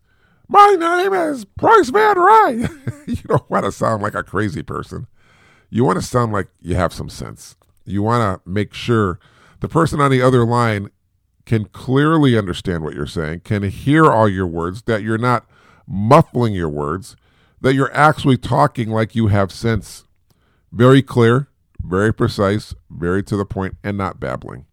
My 0.51 0.75
name 0.77 1.13
is 1.13 1.45
Price 1.45 1.89
Van 1.91 2.19
Ray. 2.19 2.67
you 3.07 3.23
don't 3.25 3.49
want 3.49 3.63
to 3.63 3.71
sound 3.71 4.03
like 4.03 4.15
a 4.15 4.21
crazy 4.21 4.61
person. 4.61 5.07
You 5.69 5.85
want 5.85 5.97
to 5.97 6.05
sound 6.05 6.33
like 6.33 6.49
you 6.59 6.75
have 6.75 6.91
some 6.91 7.07
sense. 7.07 7.55
You 7.85 8.03
want 8.03 8.43
to 8.43 8.49
make 8.49 8.73
sure 8.73 9.17
the 9.61 9.69
person 9.69 10.01
on 10.01 10.11
the 10.11 10.21
other 10.21 10.45
line 10.45 10.89
can 11.45 11.65
clearly 11.69 12.37
understand 12.37 12.83
what 12.83 12.93
you're 12.93 13.07
saying, 13.07 13.39
can 13.45 13.63
hear 13.63 14.11
all 14.11 14.27
your 14.27 14.45
words, 14.45 14.81
that 14.81 15.03
you're 15.03 15.17
not 15.17 15.45
muffling 15.87 16.53
your 16.53 16.67
words, 16.67 17.15
that 17.61 17.73
you're 17.73 17.93
actually 17.93 18.37
talking 18.37 18.89
like 18.89 19.15
you 19.15 19.27
have 19.27 19.53
sense. 19.53 20.03
Very 20.69 21.01
clear, 21.01 21.47
very 21.81 22.13
precise, 22.13 22.75
very 22.89 23.23
to 23.23 23.37
the 23.37 23.45
point, 23.45 23.77
and 23.85 23.97
not 23.97 24.19
babbling. 24.19 24.65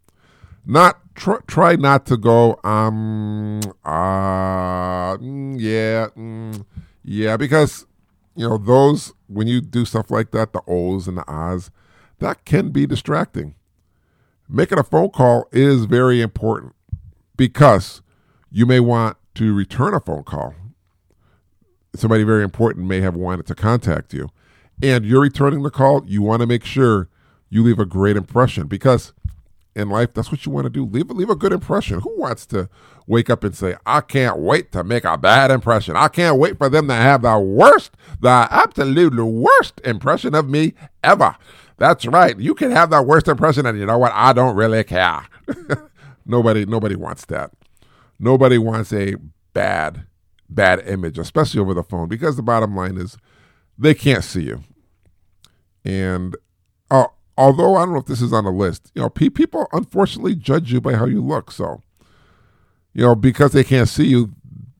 Not 0.69 0.99
try, 1.15 1.37
try 1.47 1.75
not 1.77 2.05
to 2.05 2.15
go 2.15 2.59
um 2.63 3.59
uh 3.83 5.17
mm, 5.17 5.55
yeah 5.59 6.09
mm, 6.15 6.63
yeah 7.03 7.37
because 7.37 7.87
you 8.35 8.47
know 8.47 8.59
those 8.59 9.11
when 9.25 9.47
you 9.47 9.61
do 9.61 9.83
stuff 9.83 10.11
like 10.11 10.29
that 10.29 10.53
the 10.53 10.61
ohs 10.67 11.07
and 11.07 11.17
the 11.17 11.27
ahs 11.27 11.71
that 12.19 12.45
can 12.45 12.69
be 12.69 12.85
distracting. 12.85 13.55
Making 14.47 14.77
a 14.77 14.83
phone 14.83 15.09
call 15.09 15.47
is 15.51 15.85
very 15.85 16.21
important 16.21 16.75
because 17.35 18.03
you 18.51 18.67
may 18.67 18.79
want 18.79 19.17
to 19.35 19.55
return 19.55 19.95
a 19.95 19.99
phone 19.99 20.23
call. 20.23 20.53
Somebody 21.95 22.23
very 22.23 22.43
important 22.43 22.85
may 22.85 23.01
have 23.01 23.15
wanted 23.15 23.47
to 23.47 23.55
contact 23.55 24.13
you. 24.13 24.29
And 24.83 25.03
you're 25.03 25.21
returning 25.21 25.63
the 25.63 25.71
call 25.71 26.03
you 26.05 26.21
want 26.21 26.41
to 26.41 26.47
make 26.47 26.63
sure 26.63 27.09
you 27.49 27.63
leave 27.63 27.79
a 27.79 27.85
great 27.85 28.15
impression 28.15 28.67
because 28.67 29.13
in 29.79 29.89
life, 29.89 30.13
that's 30.13 30.31
what 30.31 30.45
you 30.45 30.51
want 30.51 30.65
to 30.65 30.69
do. 30.69 30.85
Leave 30.85 31.09
leave 31.09 31.29
a 31.29 31.35
good 31.35 31.53
impression. 31.53 31.99
Who 32.01 32.19
wants 32.19 32.45
to 32.47 32.69
wake 33.07 33.29
up 33.29 33.43
and 33.43 33.55
say, 33.55 33.75
"I 33.85 34.01
can't 34.01 34.39
wait 34.39 34.71
to 34.73 34.83
make 34.83 35.05
a 35.05 35.17
bad 35.17 35.51
impression. 35.51 35.95
I 35.95 36.07
can't 36.09 36.37
wait 36.37 36.57
for 36.57 36.69
them 36.69 36.87
to 36.87 36.93
have 36.93 37.21
the 37.23 37.39
worst, 37.39 37.95
the 38.19 38.47
absolute 38.51 39.15
worst 39.15 39.81
impression 39.83 40.35
of 40.35 40.49
me 40.49 40.73
ever." 41.03 41.35
That's 41.77 42.05
right. 42.05 42.37
You 42.37 42.53
can 42.53 42.71
have 42.71 42.89
the 42.89 43.01
worst 43.01 43.27
impression, 43.27 43.65
and 43.65 43.79
you 43.79 43.85
know 43.85 43.97
what? 43.97 44.11
I 44.13 44.33
don't 44.33 44.55
really 44.55 44.83
care. 44.83 45.21
nobody 46.25 46.65
nobody 46.65 46.95
wants 46.95 47.25
that. 47.25 47.51
Nobody 48.19 48.57
wants 48.57 48.91
a 48.93 49.15
bad 49.53 50.05
bad 50.49 50.85
image, 50.87 51.17
especially 51.17 51.61
over 51.61 51.73
the 51.73 51.83
phone, 51.83 52.07
because 52.07 52.35
the 52.35 52.43
bottom 52.43 52.75
line 52.75 52.97
is 52.97 53.17
they 53.77 53.93
can't 53.93 54.23
see 54.23 54.43
you. 54.43 54.63
And 55.85 56.35
uh, 56.91 57.05
although 57.39 57.77
I 57.77 57.85
don't 57.85 57.93
know 57.93 57.99
if 57.99 58.05
this 58.05 58.21
is 58.21 58.33
on 58.33 58.43
the 58.43 58.51
list, 58.51 58.91
you 58.93 59.01
know, 59.01 59.09
pe- 59.09 59.29
people 59.29 59.65
unfortunately 59.71 60.35
judge 60.35 60.73
you 60.73 60.81
by 60.81 60.95
how 60.95 61.05
you 61.05 61.23
look. 61.23 61.51
So, 61.51 61.81
you 62.93 63.03
know, 63.03 63.15
because 63.15 63.53
they 63.53 63.63
can't 63.63 63.87
see 63.87 64.07
you, 64.07 64.33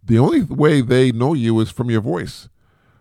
the 0.04 0.20
only 0.20 0.42
way 0.44 0.82
they 0.82 1.14
know 1.14 1.34
you 1.34 1.58
is 1.62 1.72
from 1.72 1.90
your 1.90 2.02
voice. 2.02 2.50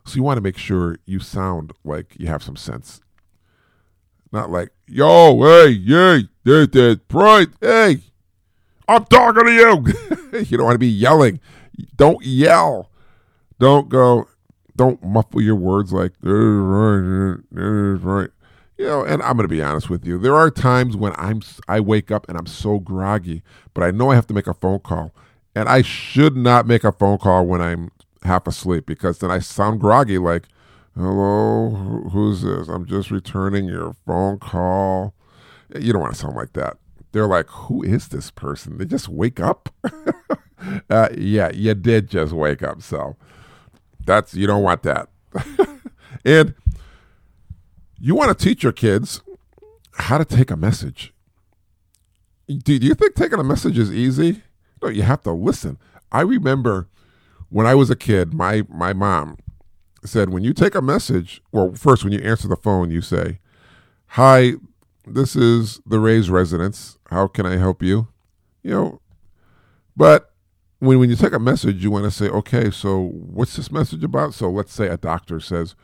So 0.06 0.14
you 0.14 0.22
want 0.22 0.36
to 0.36 0.42
make 0.42 0.56
sure 0.56 0.98
you 1.06 1.18
sound 1.18 1.72
like 1.84 2.14
you 2.16 2.28
have 2.28 2.42
some 2.42 2.54
sense. 2.54 3.00
Not 4.30 4.48
like, 4.48 4.70
yo, 4.86 5.42
hey, 5.42 5.70
yeah, 5.70 6.20
there's 6.44 6.68
that 6.68 7.08
pride. 7.08 7.48
Hey, 7.60 8.02
I'm 8.86 9.06
talking 9.06 9.44
to 9.44 9.50
you. 9.50 10.40
you 10.46 10.56
don't 10.56 10.66
want 10.66 10.76
to 10.76 10.78
be 10.78 10.86
yelling. 10.86 11.40
Don't 11.96 12.24
yell. 12.24 12.92
Don't 13.58 13.88
go, 13.88 14.28
don't 14.76 15.02
muffle 15.02 15.42
your 15.42 15.56
words 15.56 15.92
like, 15.92 16.12
right, 16.22 17.40
right. 17.50 18.30
You 18.78 18.86
know, 18.86 19.04
and 19.04 19.20
I'm 19.22 19.36
going 19.36 19.48
to 19.48 19.54
be 19.54 19.62
honest 19.62 19.90
with 19.90 20.06
you. 20.06 20.18
There 20.18 20.36
are 20.36 20.50
times 20.52 20.96
when 20.96 21.12
I'm 21.16 21.42
I 21.66 21.80
wake 21.80 22.12
up 22.12 22.28
and 22.28 22.38
I'm 22.38 22.46
so 22.46 22.78
groggy, 22.78 23.42
but 23.74 23.82
I 23.82 23.90
know 23.90 24.10
I 24.10 24.14
have 24.14 24.28
to 24.28 24.34
make 24.34 24.46
a 24.46 24.54
phone 24.54 24.78
call. 24.78 25.12
And 25.54 25.68
I 25.68 25.82
should 25.82 26.36
not 26.36 26.66
make 26.66 26.84
a 26.84 26.92
phone 26.92 27.18
call 27.18 27.44
when 27.44 27.60
I'm 27.60 27.90
half 28.22 28.46
asleep 28.46 28.86
because 28.86 29.18
then 29.18 29.32
I 29.32 29.40
sound 29.40 29.80
groggy 29.80 30.18
like, 30.18 30.44
hello, 30.96 31.70
who's 32.12 32.42
this? 32.42 32.68
I'm 32.68 32.86
just 32.86 33.10
returning 33.10 33.64
your 33.64 33.96
phone 34.06 34.38
call. 34.38 35.12
You 35.76 35.92
don't 35.92 36.02
want 36.02 36.14
to 36.14 36.20
sound 36.20 36.36
like 36.36 36.52
that. 36.52 36.76
They're 37.10 37.26
like, 37.26 37.48
who 37.48 37.82
is 37.82 38.08
this 38.08 38.30
person? 38.30 38.78
They 38.78 38.84
just 38.84 39.08
wake 39.08 39.40
up. 39.40 39.70
uh, 40.90 41.08
yeah, 41.16 41.50
you 41.52 41.74
did 41.74 42.08
just 42.08 42.32
wake 42.32 42.62
up. 42.62 42.82
So 42.82 43.16
that's, 44.04 44.34
you 44.34 44.46
don't 44.46 44.62
want 44.62 44.84
that. 44.84 45.08
and 46.24 46.54
you 48.00 48.14
want 48.14 48.36
to 48.36 48.44
teach 48.44 48.62
your 48.62 48.72
kids 48.72 49.22
how 49.92 50.18
to 50.18 50.24
take 50.24 50.50
a 50.50 50.56
message. 50.56 51.12
Do, 52.46 52.78
do 52.78 52.86
you 52.86 52.94
think 52.94 53.14
taking 53.14 53.38
a 53.38 53.44
message 53.44 53.78
is 53.78 53.92
easy? 53.92 54.42
No, 54.82 54.88
you 54.88 55.02
have 55.02 55.22
to 55.22 55.32
listen. 55.32 55.78
I 56.10 56.22
remember 56.22 56.88
when 57.50 57.66
I 57.66 57.74
was 57.74 57.90
a 57.90 57.96
kid, 57.96 58.32
my 58.32 58.62
my 58.68 58.92
mom 58.92 59.36
said 60.04 60.30
when 60.30 60.44
you 60.44 60.52
take 60.52 60.74
a 60.74 60.82
message, 60.82 61.42
well, 61.52 61.74
first 61.74 62.04
when 62.04 62.12
you 62.12 62.20
answer 62.20 62.48
the 62.48 62.56
phone, 62.56 62.90
you 62.90 63.00
say, 63.00 63.40
"Hi, 64.08 64.54
this 65.06 65.36
is 65.36 65.80
the 65.84 65.98
Ray's 65.98 66.30
residence. 66.30 66.98
How 67.10 67.26
can 67.26 67.44
I 67.44 67.56
help 67.56 67.82
you?" 67.82 68.08
You 68.62 68.70
know, 68.70 69.00
but 69.96 70.32
when 70.78 70.98
when 70.98 71.10
you 71.10 71.16
take 71.16 71.32
a 71.32 71.38
message, 71.38 71.82
you 71.82 71.90
want 71.90 72.04
to 72.04 72.10
say, 72.10 72.28
"Okay, 72.28 72.70
so 72.70 73.08
what's 73.08 73.56
this 73.56 73.72
message 73.72 74.04
about?" 74.04 74.32
So 74.34 74.48
let's 74.50 74.72
say 74.72 74.86
a 74.86 74.96
doctor 74.96 75.40
says, 75.40 75.74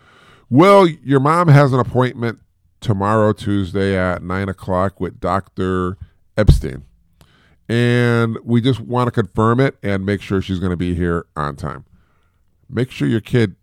"Well, 0.54 0.87
your 0.87 1.20
mom 1.20 1.49
has 1.49 1.73
an 1.73 1.80
appointment 1.80 2.38
tomorrow, 2.80 3.32
Tuesday 3.32 3.96
at 3.99 4.23
nine 4.23 4.49
o'clock 4.49 5.00
with 5.00 5.20
Doctor 5.20 5.99
Epstein." 6.37 6.84
and 7.68 8.37
we 8.44 8.61
just 8.61 8.80
want 8.80 9.06
to 9.06 9.11
confirm 9.11 9.61
it 9.61 9.76
and 9.82 10.04
make 10.04 10.20
sure 10.20 10.42
she's 10.42 10.58
going 10.58 10.70
to 10.70 10.76
be 10.76 10.94
here 10.94 11.26
on 11.37 11.56
time. 11.56 11.84
Make 12.68 12.90
sure 12.90 13.08
your 13.08 13.20
kid 13.20 13.56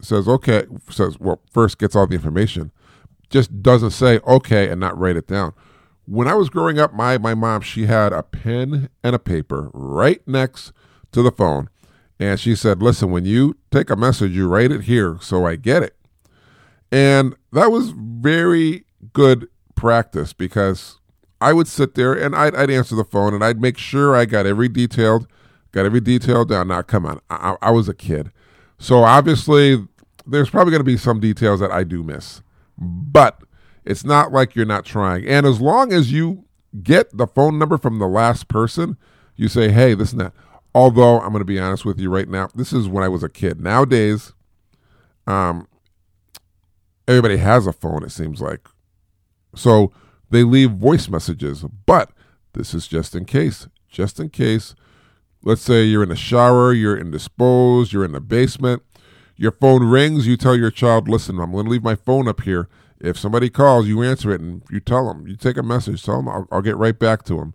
says 0.00 0.28
okay, 0.28 0.64
says 0.90 1.18
well 1.18 1.40
first 1.52 1.78
gets 1.78 1.96
all 1.96 2.06
the 2.06 2.14
information, 2.14 2.70
just 3.30 3.62
doesn't 3.62 3.90
say 3.90 4.20
okay 4.26 4.68
and 4.68 4.80
not 4.80 4.98
write 4.98 5.16
it 5.16 5.26
down. 5.26 5.54
When 6.06 6.28
I 6.28 6.34
was 6.34 6.50
growing 6.50 6.78
up, 6.78 6.92
my 6.92 7.18
my 7.18 7.34
mom 7.34 7.62
she 7.62 7.86
had 7.86 8.12
a 8.12 8.22
pen 8.22 8.88
and 9.02 9.14
a 9.14 9.18
paper 9.18 9.70
right 9.72 10.26
next 10.26 10.72
to 11.12 11.22
the 11.22 11.32
phone, 11.32 11.68
and 12.20 12.38
she 12.38 12.54
said, 12.54 12.82
"Listen, 12.82 13.10
when 13.10 13.24
you 13.24 13.56
take 13.70 13.90
a 13.90 13.96
message, 13.96 14.32
you 14.32 14.48
write 14.48 14.72
it 14.72 14.82
here 14.82 15.18
so 15.20 15.46
I 15.46 15.56
get 15.56 15.82
it." 15.82 15.97
And 16.90 17.34
that 17.52 17.70
was 17.70 17.90
very 17.90 18.84
good 19.12 19.48
practice 19.74 20.32
because 20.32 20.98
I 21.40 21.52
would 21.52 21.68
sit 21.68 21.94
there 21.94 22.12
and 22.12 22.34
I'd, 22.34 22.54
I'd, 22.54 22.70
answer 22.70 22.96
the 22.96 23.04
phone 23.04 23.34
and 23.34 23.44
I'd 23.44 23.60
make 23.60 23.78
sure 23.78 24.16
I 24.16 24.24
got 24.24 24.46
every 24.46 24.68
detailed, 24.68 25.26
got 25.72 25.86
every 25.86 26.00
detail 26.00 26.44
down. 26.44 26.68
Now, 26.68 26.82
come 26.82 27.06
on, 27.06 27.20
I, 27.30 27.56
I 27.62 27.70
was 27.70 27.88
a 27.88 27.94
kid, 27.94 28.32
so 28.78 29.04
obviously 29.04 29.86
there's 30.26 30.50
probably 30.50 30.72
going 30.72 30.80
to 30.80 30.84
be 30.84 30.96
some 30.96 31.20
details 31.20 31.60
that 31.60 31.70
I 31.70 31.84
do 31.84 32.02
miss, 32.02 32.42
but 32.76 33.40
it's 33.84 34.04
not 34.04 34.32
like 34.32 34.56
you're 34.56 34.66
not 34.66 34.84
trying. 34.84 35.26
And 35.26 35.46
as 35.46 35.60
long 35.60 35.92
as 35.92 36.12
you 36.12 36.44
get 36.82 37.16
the 37.16 37.26
phone 37.26 37.58
number 37.58 37.78
from 37.78 37.98
the 37.98 38.08
last 38.08 38.48
person, 38.48 38.96
you 39.36 39.48
say, 39.48 39.70
"Hey, 39.70 39.94
this 39.94 40.12
and 40.12 40.20
that." 40.20 40.32
Although 40.74 41.20
I'm 41.20 41.30
going 41.30 41.40
to 41.40 41.44
be 41.44 41.58
honest 41.58 41.84
with 41.84 41.98
you 41.98 42.10
right 42.10 42.28
now, 42.28 42.48
this 42.54 42.72
is 42.72 42.88
when 42.88 43.04
I 43.04 43.08
was 43.08 43.22
a 43.22 43.28
kid. 43.28 43.60
Nowadays, 43.60 44.32
um, 45.26 45.67
everybody 47.08 47.38
has 47.38 47.66
a 47.66 47.72
phone. 47.72 48.04
It 48.04 48.10
seems 48.10 48.40
like 48.40 48.68
so 49.54 49.90
they 50.30 50.44
leave 50.44 50.72
voice 50.72 51.08
messages, 51.08 51.64
but 51.86 52.10
this 52.52 52.74
is 52.74 52.86
just 52.86 53.16
in 53.16 53.24
case. 53.24 53.66
Just 53.88 54.20
in 54.20 54.28
case. 54.28 54.74
Let's 55.42 55.62
say 55.62 55.84
you're 55.84 56.02
in 56.02 56.08
the 56.10 56.16
shower, 56.16 56.72
you're 56.72 56.98
indisposed, 56.98 57.92
you're 57.92 58.04
in 58.04 58.12
the 58.12 58.20
basement, 58.20 58.82
your 59.36 59.52
phone 59.52 59.84
rings, 59.84 60.26
you 60.26 60.36
tell 60.36 60.56
your 60.56 60.70
child, 60.70 61.08
listen, 61.08 61.38
I'm 61.38 61.52
going 61.52 61.64
to 61.64 61.70
leave 61.70 61.82
my 61.82 61.94
phone 61.94 62.28
up 62.28 62.42
here. 62.42 62.68
If 63.00 63.16
somebody 63.16 63.48
calls, 63.48 63.86
you 63.86 64.02
answer 64.02 64.32
it 64.32 64.40
and 64.40 64.62
you 64.68 64.80
tell 64.80 65.06
them, 65.06 65.28
you 65.28 65.36
take 65.36 65.56
a 65.56 65.62
message, 65.62 66.02
tell 66.02 66.16
them, 66.16 66.28
I'll, 66.28 66.48
I'll 66.50 66.62
get 66.62 66.76
right 66.76 66.98
back 66.98 67.22
to 67.24 67.36
them. 67.36 67.54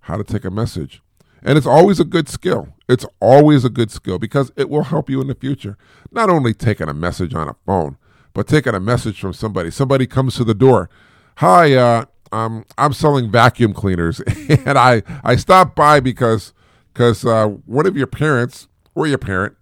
How 0.00 0.16
to 0.16 0.24
take 0.24 0.44
a 0.44 0.50
message. 0.50 1.02
And 1.42 1.58
it's 1.58 1.66
always 1.66 1.98
a 1.98 2.04
good 2.04 2.28
skill. 2.28 2.68
It's 2.88 3.04
always 3.20 3.64
a 3.64 3.70
good 3.70 3.90
skill 3.90 4.18
because 4.18 4.52
it 4.56 4.70
will 4.70 4.84
help 4.84 5.10
you 5.10 5.20
in 5.20 5.26
the 5.26 5.34
future. 5.34 5.76
Not 6.12 6.30
only 6.30 6.54
taking 6.54 6.88
a 6.88 6.94
message 6.94 7.34
on 7.34 7.48
a 7.48 7.56
phone, 7.66 7.98
but 8.34 8.48
taking 8.48 8.74
a 8.74 8.80
message 8.80 9.20
from 9.20 9.32
somebody. 9.32 9.70
Somebody 9.70 10.06
comes 10.06 10.34
to 10.36 10.44
the 10.44 10.54
door. 10.54 10.90
Hi, 11.36 11.74
uh, 11.74 12.04
um, 12.32 12.64
I'm 12.76 12.92
selling 12.92 13.30
vacuum 13.30 13.72
cleaners, 13.72 14.20
and 14.48 14.76
I 14.76 15.02
I 15.22 15.36
stopped 15.36 15.74
by 15.74 16.00
because 16.00 16.52
because 16.92 17.24
uh, 17.24 17.46
one 17.64 17.86
of 17.86 17.96
your 17.96 18.08
parents 18.08 18.68
or 18.94 19.06
your 19.06 19.18
parent 19.18 19.56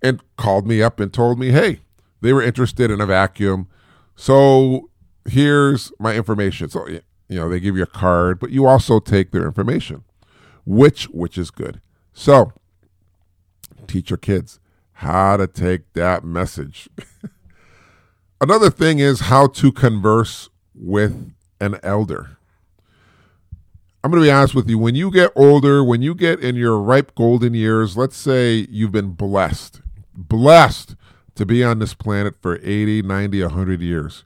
and 0.00 0.22
called 0.36 0.66
me 0.66 0.82
up 0.82 0.98
and 0.98 1.12
told 1.12 1.38
me, 1.38 1.50
hey, 1.50 1.80
they 2.20 2.32
were 2.32 2.42
interested 2.42 2.90
in 2.90 3.00
a 3.00 3.06
vacuum, 3.06 3.68
so 4.16 4.88
here's 5.28 5.92
my 5.98 6.14
information. 6.14 6.70
So 6.70 6.86
you 6.88 7.00
know 7.28 7.48
they 7.48 7.60
give 7.60 7.76
you 7.76 7.82
a 7.82 7.86
card, 7.86 8.38
but 8.38 8.50
you 8.50 8.66
also 8.66 9.00
take 9.00 9.32
their 9.32 9.44
information, 9.44 10.04
which 10.64 11.04
which 11.06 11.36
is 11.36 11.50
good. 11.50 11.80
So 12.12 12.52
teach 13.88 14.10
your 14.10 14.16
kids 14.16 14.60
how 14.92 15.36
to 15.36 15.48
take 15.48 15.92
that 15.94 16.24
message. 16.24 16.88
Another 18.42 18.70
thing 18.70 18.98
is 18.98 19.20
how 19.20 19.46
to 19.46 19.70
converse 19.70 20.50
with 20.74 21.32
an 21.60 21.78
elder. 21.84 22.38
I'm 24.02 24.10
going 24.10 24.20
to 24.20 24.26
be 24.26 24.32
honest 24.32 24.52
with 24.52 24.68
you. 24.68 24.80
When 24.80 24.96
you 24.96 25.12
get 25.12 25.30
older, 25.36 25.84
when 25.84 26.02
you 26.02 26.12
get 26.12 26.40
in 26.40 26.56
your 26.56 26.80
ripe 26.80 27.14
golden 27.14 27.54
years, 27.54 27.96
let's 27.96 28.16
say 28.16 28.66
you've 28.68 28.90
been 28.90 29.12
blessed, 29.12 29.80
blessed 30.12 30.96
to 31.36 31.46
be 31.46 31.62
on 31.62 31.78
this 31.78 31.94
planet 31.94 32.34
for 32.42 32.58
80, 32.64 33.02
90, 33.02 33.42
100 33.42 33.80
years, 33.80 34.24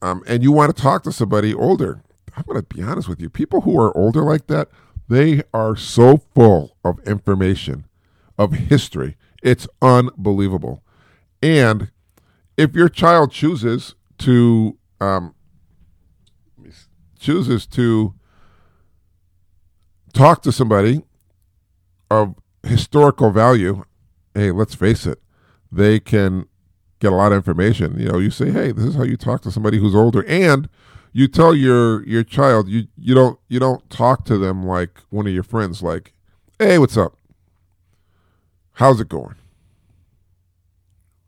um, 0.00 0.22
and 0.26 0.42
you 0.42 0.50
want 0.50 0.74
to 0.74 0.82
talk 0.82 1.02
to 1.02 1.12
somebody 1.12 1.52
older, 1.52 2.02
I'm 2.34 2.44
going 2.48 2.58
to 2.58 2.74
be 2.74 2.82
honest 2.82 3.06
with 3.06 3.20
you. 3.20 3.28
People 3.28 3.60
who 3.60 3.78
are 3.78 3.94
older 3.94 4.22
like 4.22 4.46
that, 4.46 4.70
they 5.10 5.42
are 5.52 5.76
so 5.76 6.22
full 6.34 6.74
of 6.82 7.06
information, 7.06 7.84
of 8.38 8.54
history. 8.54 9.18
It's 9.42 9.68
unbelievable. 9.82 10.82
And 11.42 11.90
if 12.56 12.74
your 12.74 12.88
child 12.88 13.32
chooses 13.32 13.94
to 14.18 14.78
um, 15.00 15.34
chooses 17.18 17.66
to 17.66 18.14
talk 20.12 20.42
to 20.42 20.52
somebody 20.52 21.02
of 22.10 22.34
historical 22.62 23.30
value, 23.30 23.84
hey, 24.34 24.50
let's 24.50 24.74
face 24.74 25.06
it, 25.06 25.20
they 25.70 25.98
can 25.98 26.46
get 27.00 27.12
a 27.12 27.16
lot 27.16 27.32
of 27.32 27.36
information. 27.36 27.98
You 27.98 28.08
know, 28.08 28.18
you 28.18 28.30
say, 28.30 28.50
hey, 28.50 28.72
this 28.72 28.84
is 28.84 28.94
how 28.94 29.02
you 29.02 29.16
talk 29.16 29.42
to 29.42 29.50
somebody 29.50 29.78
who's 29.78 29.94
older, 29.94 30.24
and 30.26 30.68
you 31.12 31.28
tell 31.28 31.54
your 31.54 32.06
your 32.06 32.24
child 32.24 32.68
you 32.68 32.86
you 32.96 33.14
don't 33.14 33.38
you 33.48 33.58
don't 33.58 33.88
talk 33.90 34.24
to 34.26 34.38
them 34.38 34.64
like 34.64 35.00
one 35.10 35.26
of 35.26 35.32
your 35.32 35.42
friends, 35.42 35.82
like, 35.82 36.12
hey, 36.58 36.78
what's 36.78 36.96
up? 36.96 37.16
How's 38.72 39.00
it 39.00 39.08
going? 39.08 39.36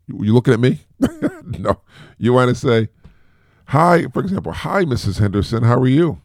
You, 0.07 0.33
looking 0.33 0.53
at 0.53 0.59
me? 0.59 0.81
no, 1.59 1.81
you 2.17 2.33
want 2.33 2.49
to 2.49 2.55
say, 2.55 2.89
Hi, 3.67 4.05
for 4.13 4.21
example, 4.21 4.53
hi, 4.53 4.85
Mrs. 4.85 5.19
Henderson, 5.19 5.63
how 5.63 5.77
are 5.77 5.87
you? 5.87 6.21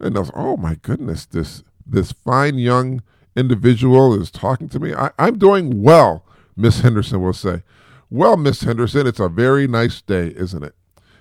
And 0.00 0.16
oh 0.34 0.56
my 0.56 0.76
goodness, 0.76 1.26
this 1.26 1.62
this 1.86 2.12
fine 2.12 2.58
young 2.58 3.02
individual 3.36 4.18
is 4.18 4.30
talking 4.30 4.68
to 4.70 4.80
me. 4.80 4.94
I, 4.94 5.10
I'm 5.18 5.38
doing 5.38 5.82
well, 5.82 6.24
Miss 6.56 6.80
Henderson 6.80 7.22
will 7.22 7.34
say. 7.34 7.62
Well, 8.10 8.36
Miss 8.36 8.62
Henderson, 8.62 9.06
it's 9.06 9.20
a 9.20 9.28
very 9.28 9.66
nice 9.66 10.00
day, 10.00 10.32
isn't 10.36 10.62
it? 10.62 10.74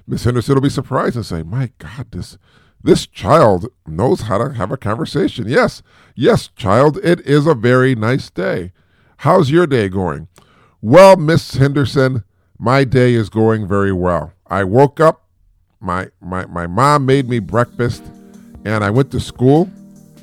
Miss 0.08 0.24
Henderson 0.24 0.56
will 0.56 0.62
be 0.62 0.70
surprised 0.70 1.16
and 1.16 1.26
say, 1.26 1.44
My 1.44 1.72
God, 1.78 2.12
this 2.12 2.38
this 2.82 3.08
child 3.08 3.68
knows 3.88 4.22
how 4.22 4.38
to 4.38 4.54
have 4.54 4.72
a 4.72 4.78
conversation. 4.78 5.48
Yes, 5.48 5.82
yes, 6.16 6.50
child, 6.50 6.98
it 7.04 7.22
is 7.22 7.48
a 7.48 7.56
very 7.56 7.96
nice 7.96 8.30
day. 8.30 8.74
How's 9.18 9.50
your 9.50 9.66
day 9.66 9.88
going? 9.88 10.28
Well, 10.86 11.16
Miss 11.16 11.56
Henderson, 11.56 12.26
my 12.60 12.84
day 12.84 13.14
is 13.14 13.30
going 13.30 13.66
very 13.66 13.94
well. 13.94 14.34
I 14.48 14.66
woke 14.66 15.00
up, 15.00 15.26
my, 15.80 16.10
my, 16.20 16.46
my 16.48 16.68
mom 16.68 17.06
made 17.06 17.30
me 17.30 17.40
breakfast, 17.40 18.04
and 18.66 18.84
I 18.84 18.90
went 18.90 19.10
to 19.12 19.22
school. 19.22 19.72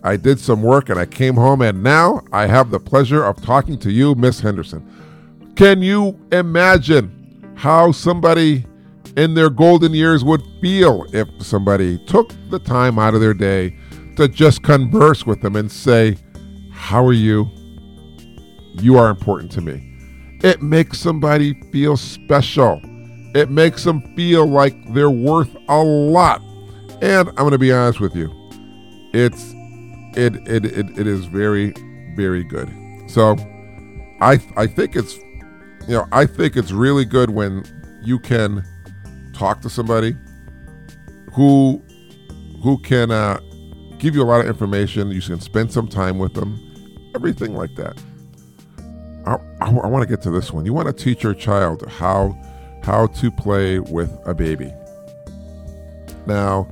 I 0.05 0.19
did 0.19 0.39
some 0.39 0.63
work 0.63 0.91
and 0.91 0.99
I 0.99 1.07
came 1.07 1.37
home, 1.37 1.63
and 1.63 1.83
now 1.83 2.21
I 2.31 2.47
have 2.47 2.71
the 2.71 2.79
pleasure 2.79 3.25
of 3.25 3.43
talking 3.43 3.79
to 3.79 3.91
you, 3.91 4.15
Miss 4.17 4.41
Henderson. 4.41 4.87
Can 5.57 5.81
you 5.81 6.21
imagine 6.31 7.55
how 7.57 7.91
somebody 7.91 8.67
in 9.17 9.33
their 9.33 9.49
golden 9.49 9.95
years 9.95 10.25
would 10.25 10.43
feel 10.61 11.07
if 11.15 11.27
somebody 11.43 11.97
took 12.05 12.35
the 12.51 12.59
time 12.59 12.99
out 12.99 13.15
of 13.15 13.23
their 13.23 13.33
day 13.33 13.75
to 14.17 14.29
just 14.29 14.63
converse 14.63 15.25
with 15.25 15.41
them 15.41 15.57
and 15.57 15.73
say, 15.73 16.19
How 16.71 17.03
are 17.03 17.15
you? 17.15 17.49
You 18.75 18.99
are 18.99 19.09
important 19.09 19.51
to 19.53 19.63
me. 19.63 19.90
It 20.43 20.63
makes 20.63 20.99
somebody 20.99 21.55
feel 21.71 21.97
special. 21.97 22.81
It 23.35 23.51
makes 23.51 23.85
them 23.85 24.01
feel 24.17 24.47
like 24.47 24.75
they're 24.93 25.11
worth 25.11 25.55
a 25.69 25.83
lot. 25.83 26.41
And 27.03 27.29
I'm 27.29 27.35
going 27.35 27.53
to 27.53 27.59
be 27.59 27.73
honest 27.73 28.01
with 28.01 28.15
you. 28.15 28.31
It's 29.13 29.53
it 30.17 30.37
it 30.49 30.65
it, 30.65 30.99
it 30.99 31.07
is 31.07 31.27
very 31.27 31.73
very 32.17 32.45
good. 32.45 32.69
So 33.09 33.37
I 34.21 34.41
I 34.57 34.67
think 34.67 34.97
it's 34.97 35.17
you 35.89 35.97
know, 35.97 36.07
I 36.13 36.27
think 36.27 36.57
it's 36.57 36.73
really 36.73 37.05
good 37.05 37.31
when 37.31 37.65
you 38.03 38.19
can 38.19 38.65
talk 39.33 39.61
to 39.63 39.71
somebody 39.71 40.17
who 41.33 41.83
who 42.63 42.79
can 42.79 43.11
uh, 43.11 43.41
give 43.99 44.15
you 44.15 44.23
a 44.23 44.25
lot 44.25 44.41
of 44.41 44.47
information. 44.47 45.11
You 45.11 45.23
can 45.23 45.41
spend 45.41 45.73
some 45.73 45.89
time 45.89 46.19
with 46.19 46.35
them, 46.35 47.11
everything 47.15 47.55
like 47.55 47.75
that. 47.77 48.01
I, 49.27 49.35
I, 49.61 49.71
I 49.71 49.87
want 49.87 50.03
to 50.03 50.09
get 50.09 50.23
to 50.23 50.31
this 50.31 50.53
one. 50.53 50.65
You 50.65 50.73
want 50.73 50.87
to 50.87 50.93
teach 50.93 51.23
your 51.23 51.35
child 51.35 51.87
how 51.89 52.37
how 52.83 53.09
to 53.09 53.31
play 53.31 53.79
with 53.79 54.17
a 54.25 54.35
baby. 54.35 54.73
Now, 56.27 56.67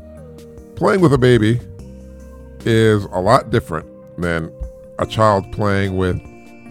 playing 0.77 1.01
with 1.01 1.13
a 1.13 1.19
baby 1.19 1.61
is 2.65 3.05
a 3.05 3.21
lot 3.21 3.51
different 3.51 3.87
than 4.21 4.53
a 4.99 5.07
child 5.07 5.51
playing 5.53 5.97
with 5.97 6.21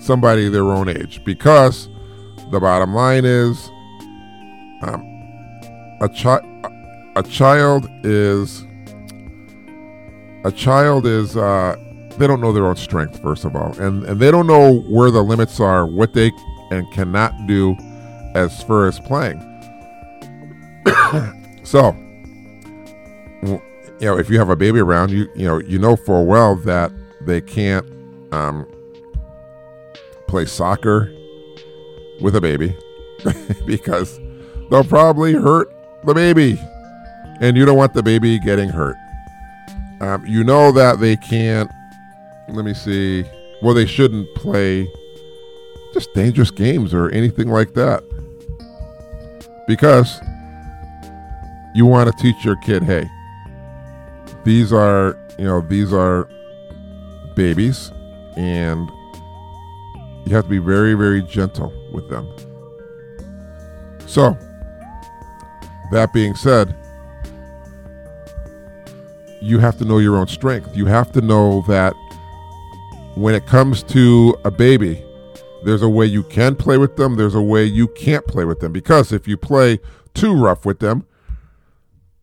somebody 0.01 0.49
their 0.49 0.63
own 0.63 0.89
age 0.89 1.23
because 1.23 1.87
the 2.51 2.59
bottom 2.59 2.93
line 2.93 3.25
is 3.25 3.69
um, 4.83 5.03
a 6.01 6.09
child 6.13 6.43
a 7.15 7.23
child 7.23 7.89
is 8.03 8.63
a 10.45 10.51
child 10.51 11.05
is 11.07 11.35
uh, 11.35 11.75
they 12.17 12.27
don't 12.27 12.41
know 12.41 12.51
their 12.51 12.65
own 12.65 12.75
strength 12.75 13.21
first 13.21 13.45
of 13.45 13.55
all 13.55 13.71
and 13.79 14.03
and 14.05 14.19
they 14.19 14.31
don't 14.31 14.47
know 14.47 14.79
where 14.81 15.11
the 15.11 15.23
limits 15.23 15.59
are 15.59 15.85
what 15.85 16.13
they 16.13 16.31
and 16.71 16.89
cannot 16.91 17.33
do 17.47 17.75
as 18.35 18.63
far 18.63 18.87
as 18.87 18.99
playing 18.99 19.39
so 21.63 21.95
you 23.43 23.61
know 24.01 24.17
if 24.17 24.29
you 24.29 24.37
have 24.37 24.49
a 24.49 24.55
baby 24.55 24.79
around 24.79 25.11
you 25.11 25.29
you 25.35 25.45
know 25.45 25.59
you 25.59 25.79
know 25.79 25.95
for 25.95 26.25
well 26.25 26.55
that 26.55 26.91
they 27.21 27.41
can't 27.41 27.85
um, 28.31 28.65
play 30.27 30.45
soccer 30.45 31.11
with 32.21 32.35
a 32.35 32.41
baby 32.41 32.75
because 33.65 34.19
they'll 34.69 34.83
probably 34.83 35.33
hurt 35.33 35.69
the 36.03 36.13
baby. 36.13 36.59
And 37.39 37.55
you 37.55 37.65
don't 37.65 37.77
want 37.77 37.93
the 37.93 38.03
baby 38.03 38.39
getting 38.39 38.69
hurt. 38.69 38.95
Um, 40.01 40.25
you 40.25 40.43
know 40.43 40.71
that 40.71 40.99
they 40.99 41.15
can't, 41.17 41.71
let 42.49 42.65
me 42.65 42.73
see, 42.73 43.25
well, 43.61 43.73
they 43.73 43.85
shouldn't 43.85 44.33
play 44.35 44.91
just 45.93 46.13
dangerous 46.13 46.51
games 46.51 46.93
or 46.93 47.09
anything 47.09 47.49
like 47.49 47.73
that. 47.73 48.03
Because 49.67 50.19
you 51.75 51.85
want 51.85 52.09
to 52.09 52.23
teach 52.23 52.45
your 52.45 52.55
kid, 52.57 52.83
hey, 52.83 53.09
these 54.43 54.71
are, 54.71 55.17
you 55.37 55.45
know, 55.45 55.61
these 55.61 55.91
are 55.91 56.29
babies 57.35 57.91
and 58.37 58.89
you 60.25 60.35
have 60.35 60.45
to 60.45 60.49
be 60.49 60.59
very, 60.59 60.93
very 60.93 61.21
gentle 61.23 61.73
with 61.91 62.09
them. 62.09 62.29
So, 64.05 64.37
that 65.91 66.13
being 66.13 66.35
said, 66.35 66.75
you 69.41 69.59
have 69.59 69.77
to 69.77 69.85
know 69.85 69.99
your 69.99 70.17
own 70.17 70.27
strength. 70.27 70.75
You 70.75 70.85
have 70.85 71.11
to 71.13 71.21
know 71.21 71.63
that 71.67 71.93
when 73.17 73.33
it 73.33 73.47
comes 73.47 73.81
to 73.81 74.37
a 74.45 74.51
baby, 74.51 75.03
there's 75.63 75.81
a 75.81 75.89
way 75.89 76.05
you 76.05 76.23
can 76.23 76.55
play 76.55 76.77
with 76.77 76.97
them, 76.97 77.15
there's 77.15 77.33
a 77.33 77.41
way 77.41 77.65
you 77.65 77.87
can't 77.87 78.25
play 78.27 78.45
with 78.45 78.59
them. 78.59 78.71
Because 78.71 79.11
if 79.11 79.27
you 79.27 79.35
play 79.37 79.79
too 80.13 80.35
rough 80.35 80.65
with 80.65 80.79
them, 80.79 81.05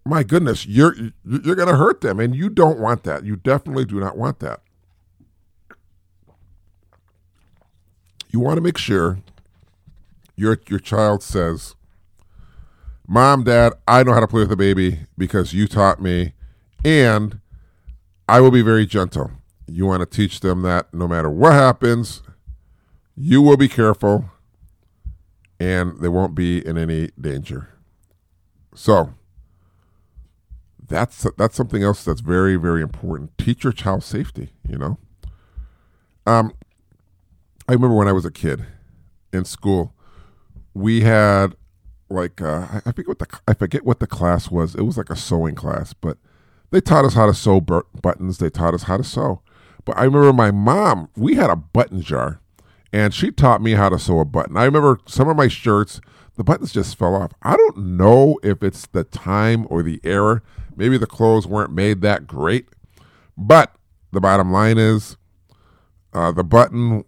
my 0.04 0.22
goodness, 0.22 0.66
you're 0.66 0.94
you're 1.24 1.56
going 1.56 1.68
to 1.68 1.76
hurt 1.76 2.00
them 2.00 2.20
and 2.20 2.34
you 2.34 2.48
don't 2.48 2.78
want 2.78 3.02
that. 3.04 3.24
You 3.24 3.36
definitely 3.36 3.86
do 3.86 3.98
not 3.98 4.16
want 4.16 4.38
that. 4.40 4.60
You 8.30 8.38
want 8.38 8.56
to 8.56 8.60
make 8.60 8.78
sure 8.78 9.18
your 10.36 10.58
your 10.68 10.78
child 10.78 11.22
says, 11.22 11.74
"Mom, 13.08 13.42
Dad, 13.42 13.72
I 13.88 14.04
know 14.04 14.12
how 14.12 14.20
to 14.20 14.28
play 14.28 14.42
with 14.42 14.52
a 14.52 14.56
baby 14.56 15.00
because 15.18 15.54
you 15.54 15.66
taught 15.66 16.00
me, 16.00 16.34
and 16.84 17.40
I 18.28 18.40
will 18.40 18.52
be 18.52 18.62
very 18.62 18.86
gentle." 18.86 19.32
You 19.66 19.86
want 19.86 20.00
to 20.00 20.06
teach 20.06 20.40
them 20.40 20.62
that 20.62 20.92
no 20.92 21.08
matter 21.08 21.30
what 21.30 21.52
happens, 21.52 22.22
you 23.16 23.40
will 23.40 23.56
be 23.56 23.68
careful, 23.68 24.26
and 25.58 26.00
they 26.00 26.08
won't 26.08 26.34
be 26.34 26.64
in 26.64 26.76
any 26.76 27.10
danger. 27.18 27.68
So 28.74 29.14
that's 30.86 31.26
that's 31.38 31.56
something 31.56 31.82
else 31.82 32.04
that's 32.04 32.20
very 32.20 32.56
very 32.56 32.82
important. 32.82 33.36
Teach 33.38 33.64
your 33.64 33.72
child 33.72 34.04
safety. 34.04 34.50
You 34.68 34.78
know. 34.78 34.98
Um, 36.26 36.52
I 37.68 37.72
remember 37.72 37.96
when 37.96 38.08
I 38.08 38.12
was 38.12 38.24
a 38.24 38.30
kid 38.30 38.66
in 39.32 39.44
school, 39.44 39.94
we 40.74 41.00
had 41.00 41.54
like 42.08 42.40
uh, 42.40 42.80
I 42.84 42.92
forget 42.92 43.08
what 43.08 43.18
the 43.18 43.40
I 43.48 43.54
forget 43.54 43.84
what 43.84 44.00
the 44.00 44.06
class 44.06 44.50
was. 44.50 44.74
It 44.74 44.82
was 44.82 44.98
like 44.98 45.10
a 45.10 45.16
sewing 45.16 45.54
class, 45.54 45.92
but 45.94 46.18
they 46.70 46.80
taught 46.80 47.04
us 47.04 47.14
how 47.14 47.26
to 47.26 47.34
sew 47.34 47.60
buttons. 47.60 48.38
They 48.38 48.50
taught 48.50 48.74
us 48.74 48.84
how 48.84 48.96
to 48.96 49.04
sew. 49.04 49.42
But 49.84 49.98
I 49.98 50.04
remember 50.04 50.32
my 50.32 50.50
mom. 50.50 51.08
We 51.16 51.34
had 51.34 51.50
a 51.50 51.56
button 51.56 52.00
jar, 52.00 52.40
and 52.92 53.12
she 53.12 53.30
taught 53.30 53.62
me 53.62 53.72
how 53.72 53.88
to 53.88 53.98
sew 53.98 54.20
a 54.20 54.24
button. 54.24 54.56
I 54.56 54.64
remember 54.64 54.98
some 55.06 55.28
of 55.28 55.36
my 55.36 55.48
shirts. 55.48 56.00
The 56.36 56.44
buttons 56.44 56.72
just 56.72 56.98
fell 56.98 57.14
off. 57.14 57.32
I 57.42 57.56
don't 57.56 57.76
know 57.96 58.38
if 58.42 58.62
it's 58.62 58.86
the 58.86 59.04
time 59.04 59.66
or 59.70 59.82
the 59.82 60.00
era. 60.02 60.42
Maybe 60.74 60.98
the 60.98 61.06
clothes 61.06 61.46
weren't 61.46 61.72
made 61.72 62.00
that 62.00 62.26
great. 62.26 62.68
But 63.36 63.74
the 64.12 64.20
bottom 64.20 64.50
line 64.50 64.78
is, 64.78 65.16
uh, 66.12 66.32
the 66.32 66.44
button 66.44 67.04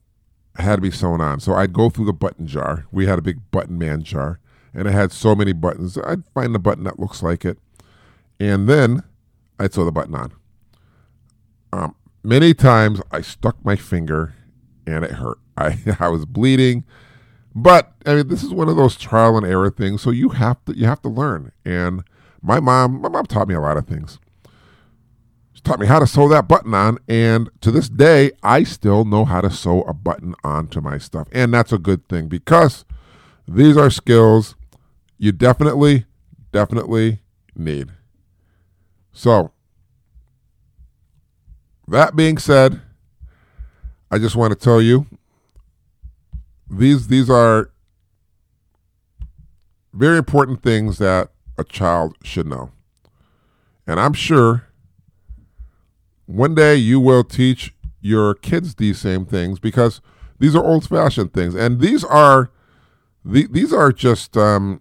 had 0.57 0.77
to 0.77 0.83
be 0.83 0.91
sewn 0.91 1.21
on. 1.21 1.41
So 1.41 1.55
I'd 1.55 1.73
go 1.73 1.91
through 1.91 2.07
the 2.07 2.13
button 2.13 2.47
jar. 2.47 2.87
We 2.91 3.07
had 3.07 3.19
a 3.19 3.23
big 3.23 3.51
button 3.51 3.79
man 3.79 4.03
jar, 4.03 4.41
and 4.75 4.87
it 4.89 4.93
had 4.93 5.13
so 5.13 5.35
many 5.35 5.53
buttons. 5.53 5.99
I'd 5.99 6.27
find 6.35 6.55
the 6.55 6.59
button 6.59 6.85
that 6.85 6.99
looks 6.99 7.23
like 7.23 7.45
it, 7.45 7.59
and 8.39 8.69
then 8.69 9.03
I'd 9.59 9.75
sew 9.75 9.85
the 9.85 9.93
button 9.93 10.15
on. 10.15 10.33
Um, 11.73 11.95
many 12.27 12.55
times 12.55 13.01
I 13.13 13.21
stuck 13.23 13.65
my 13.65 13.77
finger, 13.77 14.35
and 14.87 15.05
it 15.05 15.13
hurt. 15.13 15.39
I 15.57 15.79
I 16.01 16.09
was 16.09 16.27
bleeding, 16.27 16.85
but 17.55 17.95
I 18.05 18.15
mean 18.17 18.29
this 18.29 18.43
is 18.43 18.51
one 18.53 18.69
of 18.69 18.77
those 18.77 18.97
trial 18.97 19.37
and 19.39 19.47
error 19.47 19.71
things. 19.71 20.03
So 20.03 20.11
you 20.11 20.31
have 20.31 20.65
to 20.67 20.77
you 20.77 20.87
have 20.87 21.03
to 21.03 21.09
learn. 21.09 21.53
And 21.65 22.05
my 22.43 22.61
mom 22.61 23.01
my 23.01 23.09
mom 23.09 23.27
taught 23.27 23.49
me 23.49 23.55
a 23.55 23.61
lot 23.61 23.77
of 23.79 23.87
things 23.87 24.19
She 25.53 25.61
taught 25.63 25.81
me 25.81 25.87
how 25.87 25.99
to 25.99 26.07
sew 26.07 26.29
that 26.29 26.49
button 26.49 26.75
on. 26.75 26.99
And 27.09 27.51
to 27.63 27.71
this 27.71 27.89
day, 27.89 28.33
I 28.43 28.65
still 28.65 29.05
know 29.05 29.25
how 29.25 29.41
to 29.41 29.51
sew 29.51 29.83
a 29.83 29.95
button 29.95 30.35
onto 30.45 30.81
my 30.81 30.99
stuff. 30.99 31.29
And 31.33 31.53
that's 31.55 31.73
a 31.73 31.79
good 31.79 32.09
thing 32.09 32.29
because 32.29 32.85
these 33.49 33.77
are 33.77 33.91
skills 33.91 34.55
you 35.19 35.33
definitely, 35.33 36.05
definitely 36.53 37.21
need. 37.57 37.91
So, 39.13 39.53
that 41.89 42.17
being 42.17 42.39
said, 42.39 42.81
I 44.11 44.19
just 44.19 44.37
want 44.37 44.53
to 44.53 44.59
tell 44.59 44.81
you 44.81 45.07
these 46.69 47.09
these 47.09 47.31
are 47.31 47.71
very 49.93 50.19
important 50.19 50.63
things 50.63 50.99
that 50.99 51.31
a 51.57 51.65
child 51.65 52.17
should 52.23 52.47
know. 52.47 52.71
And 53.87 53.99
I'm 53.99 54.13
sure 54.13 54.67
one 56.27 56.55
day 56.55 56.75
you 56.75 57.01
will 57.01 57.25
teach 57.25 57.75
your 58.01 58.35
kids 58.35 58.75
these 58.75 58.99
same 58.99 59.25
things 59.25 59.59
because 59.59 60.01
these 60.39 60.55
are 60.55 60.65
old 60.65 60.89
fashioned 60.89 61.33
things. 61.33 61.55
And 61.55 61.81
these 61.81 62.05
are 62.05 62.51
the, 63.25 63.47
these 63.47 63.73
are 63.73 63.91
just 63.91 64.37
um, 64.37 64.81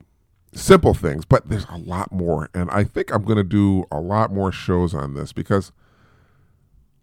simple 0.54 0.94
things, 0.94 1.26
but 1.26 1.48
there's 1.50 1.66
a 1.70 1.78
lot 1.78 2.12
more. 2.12 2.50
And 2.54 2.70
I 2.72 2.84
think 2.84 3.14
I'm 3.14 3.24
going 3.24 3.38
to 3.38 3.44
do 3.44 3.86
a 3.92 4.00
lot 4.00 4.32
more 4.32 4.52
shows 4.52 4.94
on 4.94 5.14
this 5.14 5.34
because 5.34 5.72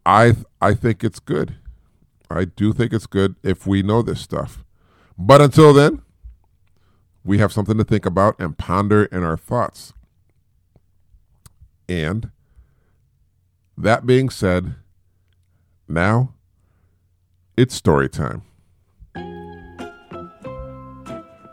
I 0.05 0.35
I 0.61 0.75
think 0.75 1.05
it's 1.05 1.21
good. 1.21 1.57
I 2.31 2.45
do 2.47 2.73
think 2.73 2.93
it's 2.93 3.07
good 3.07 3.37
if 3.43 3.67
we 3.67 3.83
know 3.83 4.03
this 4.03 4.21
stuff. 4.21 4.65
But 5.19 5.41
until 5.41 5.73
then, 5.73 6.03
we 7.25 7.39
have 7.39 7.53
something 7.53 7.77
to 7.79 7.85
think 7.85 8.07
about 8.07 8.35
and 8.41 8.57
ponder 8.57 9.05
in 9.05 9.23
our 9.23 9.37
thoughts. 9.37 9.93
And 11.89 12.31
that 13.77 14.07
being 14.07 14.31
said, 14.31 14.75
now 15.87 16.35
it's 17.57 17.75
story 17.75 18.09
time. 18.09 18.43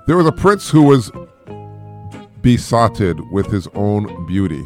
There 0.08 0.18
was 0.18 0.26
a 0.26 0.32
prince 0.32 0.70
who 0.70 0.84
was 0.84 1.12
besotted 2.42 3.20
with 3.32 3.48
his 3.52 3.68
own 3.76 4.26
beauty. 4.26 4.66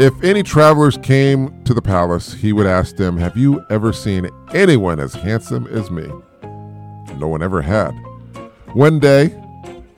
If 0.00 0.24
any 0.24 0.42
travelers 0.42 0.96
came 0.96 1.62
to 1.64 1.74
the 1.74 1.82
palace, 1.82 2.32
he 2.32 2.54
would 2.54 2.66
ask 2.66 2.96
them, 2.96 3.18
Have 3.18 3.36
you 3.36 3.62
ever 3.68 3.92
seen 3.92 4.30
anyone 4.54 4.98
as 4.98 5.12
handsome 5.12 5.66
as 5.66 5.90
me? 5.90 6.10
No 7.18 7.28
one 7.28 7.42
ever 7.42 7.60
had. 7.60 7.90
One 8.72 8.98
day, 8.98 9.38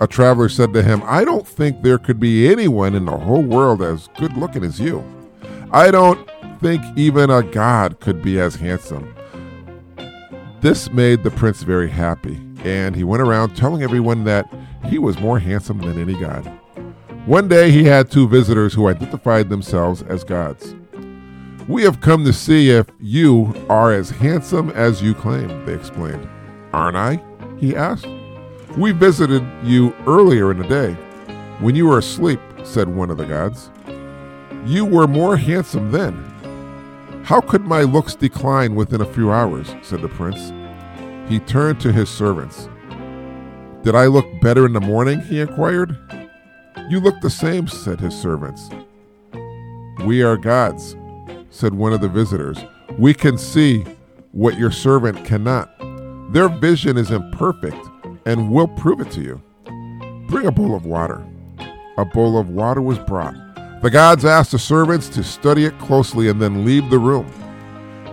a 0.00 0.08
traveler 0.08 0.48
said 0.48 0.72
to 0.72 0.82
him, 0.82 1.04
I 1.04 1.24
don't 1.24 1.46
think 1.46 1.82
there 1.82 1.98
could 1.98 2.18
be 2.18 2.48
anyone 2.48 2.96
in 2.96 3.04
the 3.04 3.16
whole 3.16 3.44
world 3.44 3.80
as 3.80 4.08
good 4.18 4.36
looking 4.36 4.64
as 4.64 4.80
you. 4.80 5.04
I 5.70 5.92
don't 5.92 6.28
think 6.58 6.82
even 6.96 7.30
a 7.30 7.44
god 7.44 8.00
could 8.00 8.22
be 8.22 8.40
as 8.40 8.56
handsome. 8.56 9.14
This 10.62 10.90
made 10.90 11.22
the 11.22 11.30
prince 11.30 11.62
very 11.62 11.88
happy, 11.88 12.40
and 12.64 12.96
he 12.96 13.04
went 13.04 13.22
around 13.22 13.54
telling 13.54 13.84
everyone 13.84 14.24
that 14.24 14.52
he 14.84 14.98
was 14.98 15.20
more 15.20 15.38
handsome 15.38 15.78
than 15.78 15.96
any 15.96 16.18
god. 16.18 16.58
One 17.26 17.46
day 17.46 17.70
he 17.70 17.84
had 17.84 18.10
two 18.10 18.26
visitors 18.26 18.74
who 18.74 18.88
identified 18.88 19.48
themselves 19.48 20.02
as 20.02 20.24
gods. 20.24 20.74
We 21.68 21.84
have 21.84 22.00
come 22.00 22.24
to 22.24 22.32
see 22.32 22.70
if 22.70 22.88
you 22.98 23.54
are 23.68 23.92
as 23.92 24.10
handsome 24.10 24.70
as 24.70 25.00
you 25.00 25.14
claim, 25.14 25.64
they 25.64 25.72
explained. 25.72 26.28
Aren't 26.72 26.96
I? 26.96 27.22
he 27.58 27.76
asked. 27.76 28.08
We 28.76 28.90
visited 28.90 29.46
you 29.62 29.94
earlier 30.04 30.50
in 30.50 30.58
the 30.58 30.66
day. 30.66 30.94
When 31.60 31.76
you 31.76 31.86
were 31.86 31.98
asleep, 31.98 32.40
said 32.64 32.88
one 32.88 33.08
of 33.08 33.18
the 33.18 33.26
gods. 33.26 33.70
You 34.66 34.84
were 34.84 35.06
more 35.06 35.36
handsome 35.36 35.92
then. 35.92 36.14
How 37.24 37.40
could 37.40 37.62
my 37.62 37.82
looks 37.82 38.16
decline 38.16 38.74
within 38.74 39.00
a 39.00 39.12
few 39.12 39.30
hours? 39.30 39.72
said 39.82 40.02
the 40.02 40.08
prince. 40.08 40.52
He 41.30 41.38
turned 41.38 41.80
to 41.82 41.92
his 41.92 42.10
servants. 42.10 42.68
Did 43.84 43.94
I 43.94 44.06
look 44.06 44.26
better 44.40 44.66
in 44.66 44.72
the 44.72 44.80
morning? 44.80 45.20
he 45.20 45.40
inquired. 45.40 45.96
You 46.88 47.00
look 47.00 47.20
the 47.20 47.30
same, 47.30 47.68
said 47.68 48.00
his 48.00 48.14
servants. 48.14 48.68
We 50.04 50.22
are 50.22 50.36
gods, 50.36 50.96
said 51.50 51.74
one 51.74 51.92
of 51.92 52.00
the 52.00 52.08
visitors. 52.08 52.58
We 52.98 53.14
can 53.14 53.38
see 53.38 53.84
what 54.32 54.58
your 54.58 54.70
servant 54.70 55.24
cannot. 55.24 55.70
Their 56.32 56.48
vision 56.48 56.96
is 56.96 57.10
imperfect, 57.10 57.86
and 58.26 58.50
we'll 58.50 58.68
prove 58.68 59.00
it 59.00 59.10
to 59.12 59.20
you. 59.20 59.42
Bring 60.28 60.46
a 60.46 60.52
bowl 60.52 60.74
of 60.74 60.86
water. 60.86 61.24
A 61.98 62.04
bowl 62.04 62.38
of 62.38 62.48
water 62.50 62.80
was 62.80 62.98
brought. 62.98 63.34
The 63.82 63.90
gods 63.90 64.24
asked 64.24 64.52
the 64.52 64.58
servants 64.58 65.08
to 65.10 65.22
study 65.22 65.64
it 65.64 65.78
closely 65.78 66.28
and 66.28 66.40
then 66.40 66.64
leave 66.64 66.88
the 66.88 66.98
room. 66.98 67.26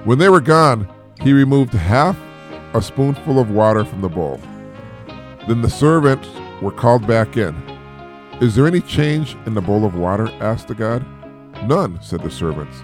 When 0.03 0.17
they 0.17 0.29
were 0.29 0.41
gone, 0.41 0.87
he 1.21 1.33
removed 1.33 1.73
half 1.73 2.17
a 2.73 2.81
spoonful 2.81 3.39
of 3.39 3.51
water 3.51 3.83
from 3.83 4.01
the 4.01 4.09
bowl. 4.09 4.39
Then 5.47 5.61
the 5.61 5.69
servants 5.69 6.27
were 6.61 6.71
called 6.71 7.07
back 7.07 7.37
in. 7.37 7.55
Is 8.41 8.55
there 8.55 8.67
any 8.67 8.79
change 8.79 9.35
in 9.45 9.53
the 9.53 9.59
bowl 9.61 9.83
of 9.83 9.95
water? 9.95 10.29
asked 10.39 10.69
the 10.69 10.75
god. 10.75 11.05
None, 11.67 12.01
said 12.01 12.21
the 12.21 12.31
servants. 12.31 12.81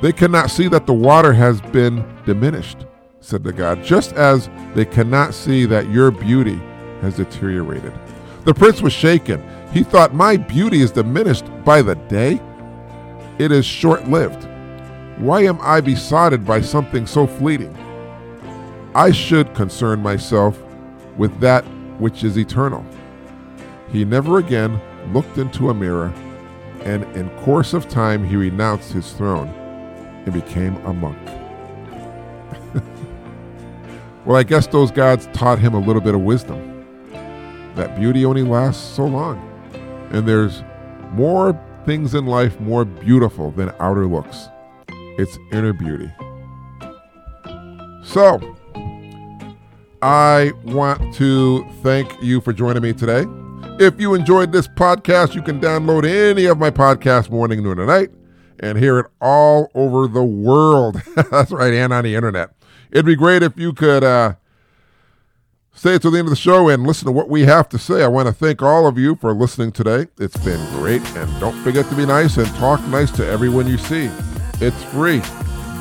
They 0.00 0.10
cannot 0.10 0.50
see 0.50 0.68
that 0.68 0.86
the 0.86 0.94
water 0.94 1.34
has 1.34 1.60
been 1.60 2.02
diminished, 2.24 2.86
said 3.20 3.44
the 3.44 3.52
god, 3.52 3.84
just 3.84 4.14
as 4.14 4.48
they 4.74 4.86
cannot 4.86 5.34
see 5.34 5.66
that 5.66 5.90
your 5.90 6.10
beauty 6.10 6.58
has 7.02 7.16
deteriorated. 7.16 7.92
The 8.46 8.54
prince 8.54 8.80
was 8.80 8.94
shaken. 8.94 9.44
He 9.70 9.82
thought, 9.82 10.14
My 10.14 10.38
beauty 10.38 10.80
is 10.80 10.90
diminished 10.90 11.44
by 11.62 11.82
the 11.82 11.96
day. 11.96 12.40
It 13.38 13.52
is 13.52 13.66
short 13.66 14.08
lived. 14.08 14.48
Why 15.18 15.42
am 15.42 15.58
I 15.60 15.82
besotted 15.82 16.46
by 16.46 16.62
something 16.62 17.06
so 17.06 17.26
fleeting? 17.26 17.76
I 18.94 19.10
should 19.10 19.54
concern 19.54 20.00
myself 20.00 20.58
with 21.18 21.38
that 21.40 21.64
which 21.98 22.24
is 22.24 22.38
eternal. 22.38 22.84
He 23.94 24.04
never 24.04 24.38
again 24.38 24.80
looked 25.12 25.38
into 25.38 25.70
a 25.70 25.74
mirror, 25.74 26.12
and 26.80 27.04
in 27.16 27.30
course 27.44 27.74
of 27.74 27.88
time 27.88 28.24
he 28.24 28.34
renounced 28.34 28.90
his 28.92 29.12
throne 29.12 29.46
and 29.46 30.34
became 30.34 30.74
a 30.78 30.92
monk. 30.92 31.16
well, 34.26 34.36
I 34.36 34.42
guess 34.42 34.66
those 34.66 34.90
gods 34.90 35.28
taught 35.32 35.60
him 35.60 35.74
a 35.74 35.78
little 35.78 36.02
bit 36.02 36.16
of 36.16 36.22
wisdom. 36.22 36.84
That 37.76 37.96
beauty 37.96 38.24
only 38.24 38.42
lasts 38.42 38.82
so 38.82 39.04
long, 39.04 39.38
and 40.10 40.26
there's 40.26 40.64
more 41.12 41.56
things 41.84 42.16
in 42.16 42.26
life 42.26 42.58
more 42.58 42.84
beautiful 42.84 43.52
than 43.52 43.72
outer 43.78 44.06
looks. 44.06 44.48
It's 44.88 45.38
inner 45.52 45.72
beauty. 45.72 46.10
So, 48.02 48.40
I 50.02 50.50
want 50.64 51.14
to 51.14 51.64
thank 51.84 52.20
you 52.20 52.40
for 52.40 52.52
joining 52.52 52.82
me 52.82 52.92
today. 52.92 53.24
If 53.78 54.00
you 54.00 54.14
enjoyed 54.14 54.52
this 54.52 54.68
podcast, 54.68 55.34
you 55.34 55.42
can 55.42 55.60
download 55.60 56.04
any 56.04 56.46
of 56.46 56.58
my 56.58 56.70
podcasts 56.70 57.28
morning, 57.28 57.62
noon, 57.62 57.78
and 57.80 57.88
night 57.88 58.10
and 58.60 58.78
hear 58.78 59.00
it 59.00 59.06
all 59.20 59.68
over 59.74 60.06
the 60.06 60.22
world. 60.22 61.02
That's 61.30 61.50
right, 61.50 61.74
and 61.74 61.92
on 61.92 62.04
the 62.04 62.14
internet. 62.14 62.50
It'd 62.92 63.04
be 63.04 63.16
great 63.16 63.42
if 63.42 63.58
you 63.58 63.72
could 63.72 64.04
uh, 64.04 64.34
stay 65.74 65.98
to 65.98 66.08
the 66.08 66.18
end 66.18 66.26
of 66.28 66.30
the 66.30 66.36
show 66.36 66.68
and 66.68 66.86
listen 66.86 67.06
to 67.06 67.12
what 67.12 67.28
we 67.28 67.42
have 67.42 67.68
to 67.70 67.78
say. 67.78 68.04
I 68.04 68.08
want 68.08 68.28
to 68.28 68.32
thank 68.32 68.62
all 68.62 68.86
of 68.86 68.96
you 68.96 69.16
for 69.16 69.34
listening 69.34 69.72
today. 69.72 70.06
It's 70.18 70.36
been 70.38 70.64
great. 70.76 71.02
And 71.16 71.40
don't 71.40 71.60
forget 71.64 71.88
to 71.88 71.96
be 71.96 72.06
nice 72.06 72.36
and 72.36 72.46
talk 72.54 72.80
nice 72.86 73.10
to 73.12 73.26
everyone 73.26 73.66
you 73.66 73.78
see. 73.78 74.08
It's 74.60 74.82
free. 74.84 75.20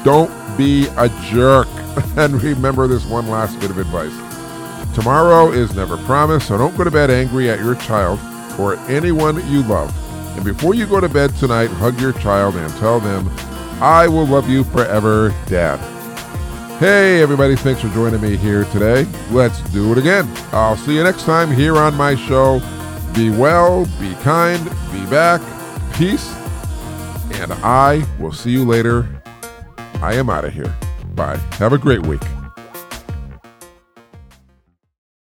Don't 0.03 0.32
be 0.58 0.88
a 0.97 1.10
jerk. 1.29 1.67
And 2.17 2.41
remember 2.41 2.88
this 2.88 3.06
one 3.06 3.27
last 3.29 3.60
bit 3.60 3.69
of 3.69 3.77
advice. 3.77 4.33
Tomorrow 4.93 5.51
is 5.51 5.75
never 5.75 5.97
promised, 6.06 6.47
so 6.47 6.58
don't 6.58 6.77
go 6.77 6.84
to 6.84 6.91
bed 6.91 7.10
angry 7.10 7.49
at 7.49 7.60
your 7.60 7.75
child 7.75 8.19
or 8.60 8.75
anyone 8.89 9.36
you 9.51 9.63
love. 9.63 9.91
And 10.36 10.45
before 10.45 10.75
you 10.75 10.86
go 10.86 10.99
to 10.99 11.10
bed 11.10 11.36
tonight, 11.36 11.67
hug 11.67 11.99
your 11.99 12.13
child 12.13 12.56
and 12.56 12.71
tell 12.75 12.99
them, 12.99 13.27
I 13.82 14.08
will 14.08 14.27
love 14.27 14.49
you 14.49 14.63
forever, 14.63 15.34
Dad. 15.47 15.77
Hey, 16.79 17.21
everybody, 17.21 17.56
thanks 17.56 17.82
for 17.82 17.89
joining 17.89 18.21
me 18.21 18.36
here 18.36 18.65
today. 18.65 19.06
Let's 19.32 19.62
do 19.71 19.91
it 19.91 19.97
again. 19.97 20.32
I'll 20.51 20.77
see 20.77 20.95
you 20.95 21.03
next 21.03 21.23
time 21.23 21.51
here 21.51 21.77
on 21.77 21.95
my 21.95 22.15
show. 22.15 22.62
Be 23.13 23.29
well, 23.29 23.86
be 23.99 24.13
kind, 24.15 24.63
be 24.91 25.06
back, 25.08 25.41
peace, 25.93 26.34
and 27.34 27.53
I 27.63 28.06
will 28.19 28.32
see 28.32 28.51
you 28.51 28.65
later. 28.65 29.08
I 30.01 30.15
am 30.15 30.29
out 30.29 30.45
of 30.45 30.53
here. 30.53 30.75
Bye. 31.15 31.38
Have 31.53 31.73
a 31.73 31.77
great 31.77 32.06
week. 32.06 32.21